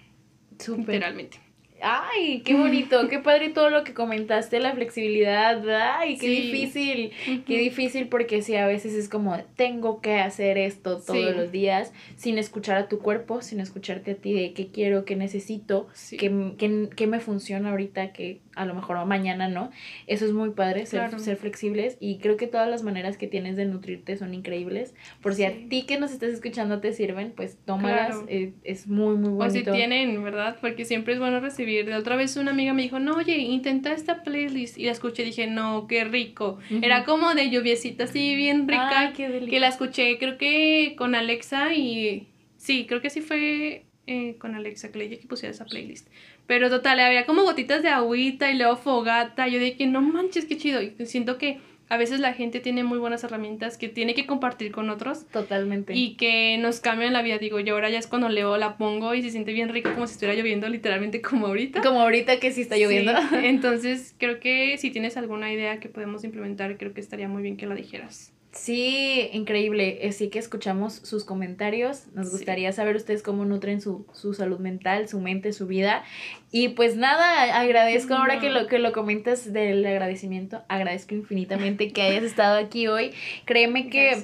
[0.93, 1.44] Literalmente.
[1.81, 7.11] Ay, qué bonito, qué padre todo lo que comentaste, la flexibilidad, ay, qué difícil,
[7.45, 11.91] qué difícil porque sí, a veces es como, tengo que hacer esto todos los días,
[12.15, 16.53] sin escuchar a tu cuerpo, sin escucharte a ti de qué quiero, qué necesito, qué,
[16.57, 19.71] qué, qué, me funciona ahorita, que a lo mejor mañana no.
[20.07, 23.55] Eso es muy padre, ser, ser flexibles y creo que todas las maneras que tienes
[23.55, 24.93] de nutrirte son increíbles.
[25.21, 29.15] Por si a ti que nos estás escuchando te sirven, pues tómalas, eh, es muy,
[29.17, 29.71] muy bonito.
[29.71, 30.57] O si tienen, ¿verdad?
[30.61, 31.85] Porque siempre es bueno recibir.
[31.85, 35.23] De otra vez una amiga me dijo, no, oye, intenta esta playlist y la escuché
[35.23, 36.59] y dije, no, qué rico.
[36.81, 39.13] Era como de lluviecita así bien rica.
[39.15, 42.27] que la escuché, creo que con Alexa y...
[42.57, 46.07] Sí, creo que sí fue eh, con Alexa que le dije que pusiera esa playlist.
[46.47, 49.47] Pero total, había como gotitas de agüita y luego fogata.
[49.47, 50.81] Yo dije, no manches, qué chido.
[50.81, 54.71] Y siento que a veces la gente tiene muy buenas herramientas que tiene que compartir
[54.71, 55.27] con otros.
[55.27, 55.93] Totalmente.
[55.93, 57.37] Y que nos cambian la vida.
[57.37, 60.07] Digo, yo ahora ya es cuando leo, la pongo y se siente bien rico como
[60.07, 61.81] si estuviera lloviendo, literalmente como ahorita.
[61.81, 63.13] Como ahorita que sí está lloviendo.
[63.43, 67.57] Entonces, creo que si tienes alguna idea que podemos implementar, creo que estaría muy bien
[67.57, 68.33] que la dijeras.
[68.55, 70.07] Sí, increíble.
[70.07, 72.07] Eh, sí que escuchamos sus comentarios.
[72.13, 76.05] Nos gustaría saber ustedes cómo nutren su, su, salud mental, su mente, su vida.
[76.51, 80.63] Y pues nada, agradezco ahora que lo, que lo comentas del agradecimiento.
[80.69, 83.11] Agradezco infinitamente que hayas estado aquí hoy.
[83.43, 84.23] Créeme que,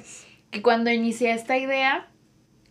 [0.50, 2.08] que cuando inicié esta idea,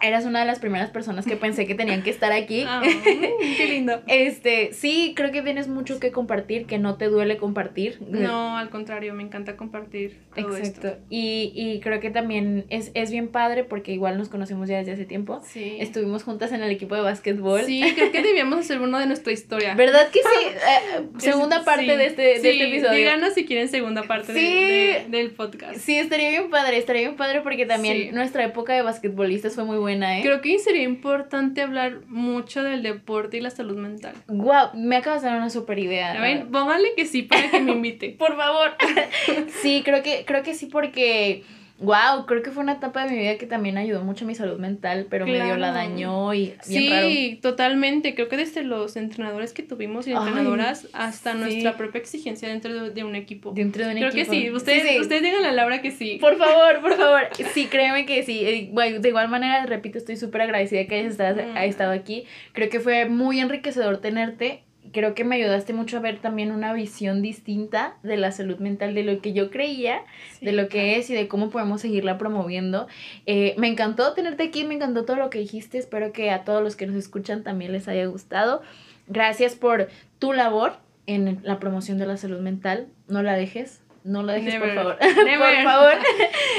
[0.02, 2.64] eras una de las primeras personas que pensé que tenían que estar aquí.
[2.68, 2.82] Ah,
[3.58, 4.02] qué lindo.
[4.08, 8.00] Este, sí, creo que tienes mucho que compartir, que no te duele compartir.
[8.02, 10.98] No, al contrario, me encanta compartir todo Exacto.
[11.10, 14.94] Y, y creo que también es, es bien padre porque igual nos conocemos ya desde
[14.94, 15.42] hace tiempo.
[15.46, 15.78] Sí.
[15.80, 17.64] Estuvimos juntas en el equipo de básquetbol.
[17.64, 19.76] Sí, creo que debíamos hacer uno de nuestra historia.
[19.76, 20.28] ¿Verdad que sí?
[20.62, 22.98] Eh, segunda parte de, este, de este episodio.
[22.98, 25.76] Díganos si quieren segunda parte de, del podcast.
[25.80, 29.78] Sí, estaría bien padre, estaría bien padre porque también nuestra época de basquetbolistas fue muy
[29.78, 30.22] buena buena, ¿eh?
[30.22, 34.16] Creo que sería importante hablar mucho del deporte y la salud mental.
[34.28, 36.14] Wow, me acabas de dar una super idea.
[36.14, 38.10] A ver, póngale que sí para que me invite.
[38.20, 38.72] Por favor.
[39.62, 41.44] sí, creo que, creo que sí porque
[41.82, 44.36] Wow, creo que fue una etapa de mi vida que también ayudó mucho a mi
[44.36, 48.14] salud mental, pero medio la dañó y bien sí, totalmente.
[48.14, 53.04] Creo que desde los entrenadores que tuvimos y entrenadoras hasta nuestra propia exigencia dentro de,
[53.04, 53.52] un equipo.
[53.52, 54.12] Dentro de un equipo.
[54.12, 54.52] Creo que sí.
[54.52, 56.18] Ustedes, ustedes digan a Laura que sí.
[56.22, 57.22] Por favor, por favor.
[57.54, 58.70] Sí, créeme que sí.
[58.72, 61.58] Bueno, de igual manera, repito, estoy súper agradecida que hayas estado, mm.
[61.58, 62.26] estado aquí.
[62.54, 66.74] Creo que fue muy enriquecedor tenerte creo que me ayudaste mucho a ver también una
[66.74, 70.02] visión distinta de la salud mental, de lo que yo creía,
[70.42, 72.88] de lo que es y de cómo podemos seguirla promoviendo.
[73.26, 76.64] Eh, me encantó tenerte aquí, me encantó todo lo que dijiste, espero que a todos
[76.64, 78.62] los que nos escuchan también les haya gustado.
[79.08, 79.90] Gracias por
[80.20, 80.74] tu labor
[81.08, 84.98] en la promoción de la salud mental, no la dejes, no la dejes por favor,
[85.00, 85.94] por favor.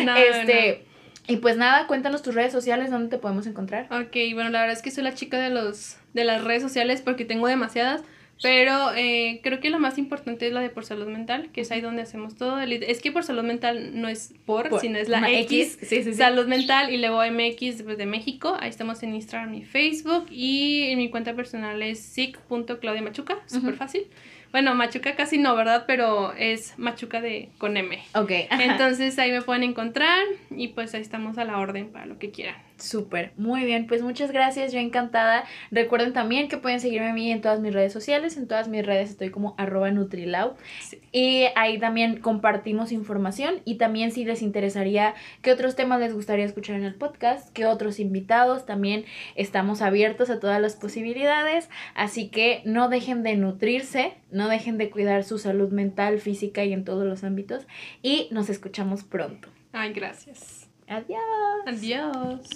[0.16, 0.91] este...
[1.26, 3.86] Y pues nada, cuéntanos tus redes sociales, ¿dónde te podemos encontrar?
[3.92, 7.00] Ok, bueno, la verdad es que soy la chica de los de las redes sociales
[7.00, 8.02] porque tengo demasiadas.
[8.42, 11.70] Pero eh, creo que lo más importante es la de por salud mental, que es
[11.70, 12.58] ahí donde hacemos todo.
[12.58, 15.78] Es que por salud mental no es por, sino es la X.
[16.16, 18.56] Salud mental y luego MX de México.
[18.58, 20.26] Ahí estamos en Instagram y Facebook.
[20.28, 24.08] Y en mi cuenta personal es sic.claudiamachuca, súper fácil.
[24.52, 25.84] Bueno, Machuca casi no, ¿verdad?
[25.86, 27.98] Pero es Machuca de con M.
[28.14, 28.30] Ok.
[28.50, 32.30] Entonces ahí me pueden encontrar y pues ahí estamos a la orden para lo que
[32.30, 32.56] quieran.
[32.82, 35.44] Súper, muy bien, pues muchas gracias, yo encantada.
[35.70, 38.84] Recuerden también que pueden seguirme a mí en todas mis redes sociales, en todas mis
[38.84, 40.56] redes estoy como arroba Nutrilau.
[41.12, 46.44] Y ahí también compartimos información y también si les interesaría qué otros temas les gustaría
[46.44, 49.04] escuchar en el podcast, qué otros invitados, también
[49.36, 54.90] estamos abiertos a todas las posibilidades, así que no dejen de nutrirse, no dejen de
[54.90, 57.68] cuidar su salud mental, física y en todos los ámbitos
[58.02, 59.48] y nos escuchamos pronto.
[59.72, 60.61] Ay, gracias.
[60.92, 61.66] Adiós.
[61.66, 62.50] Adiós.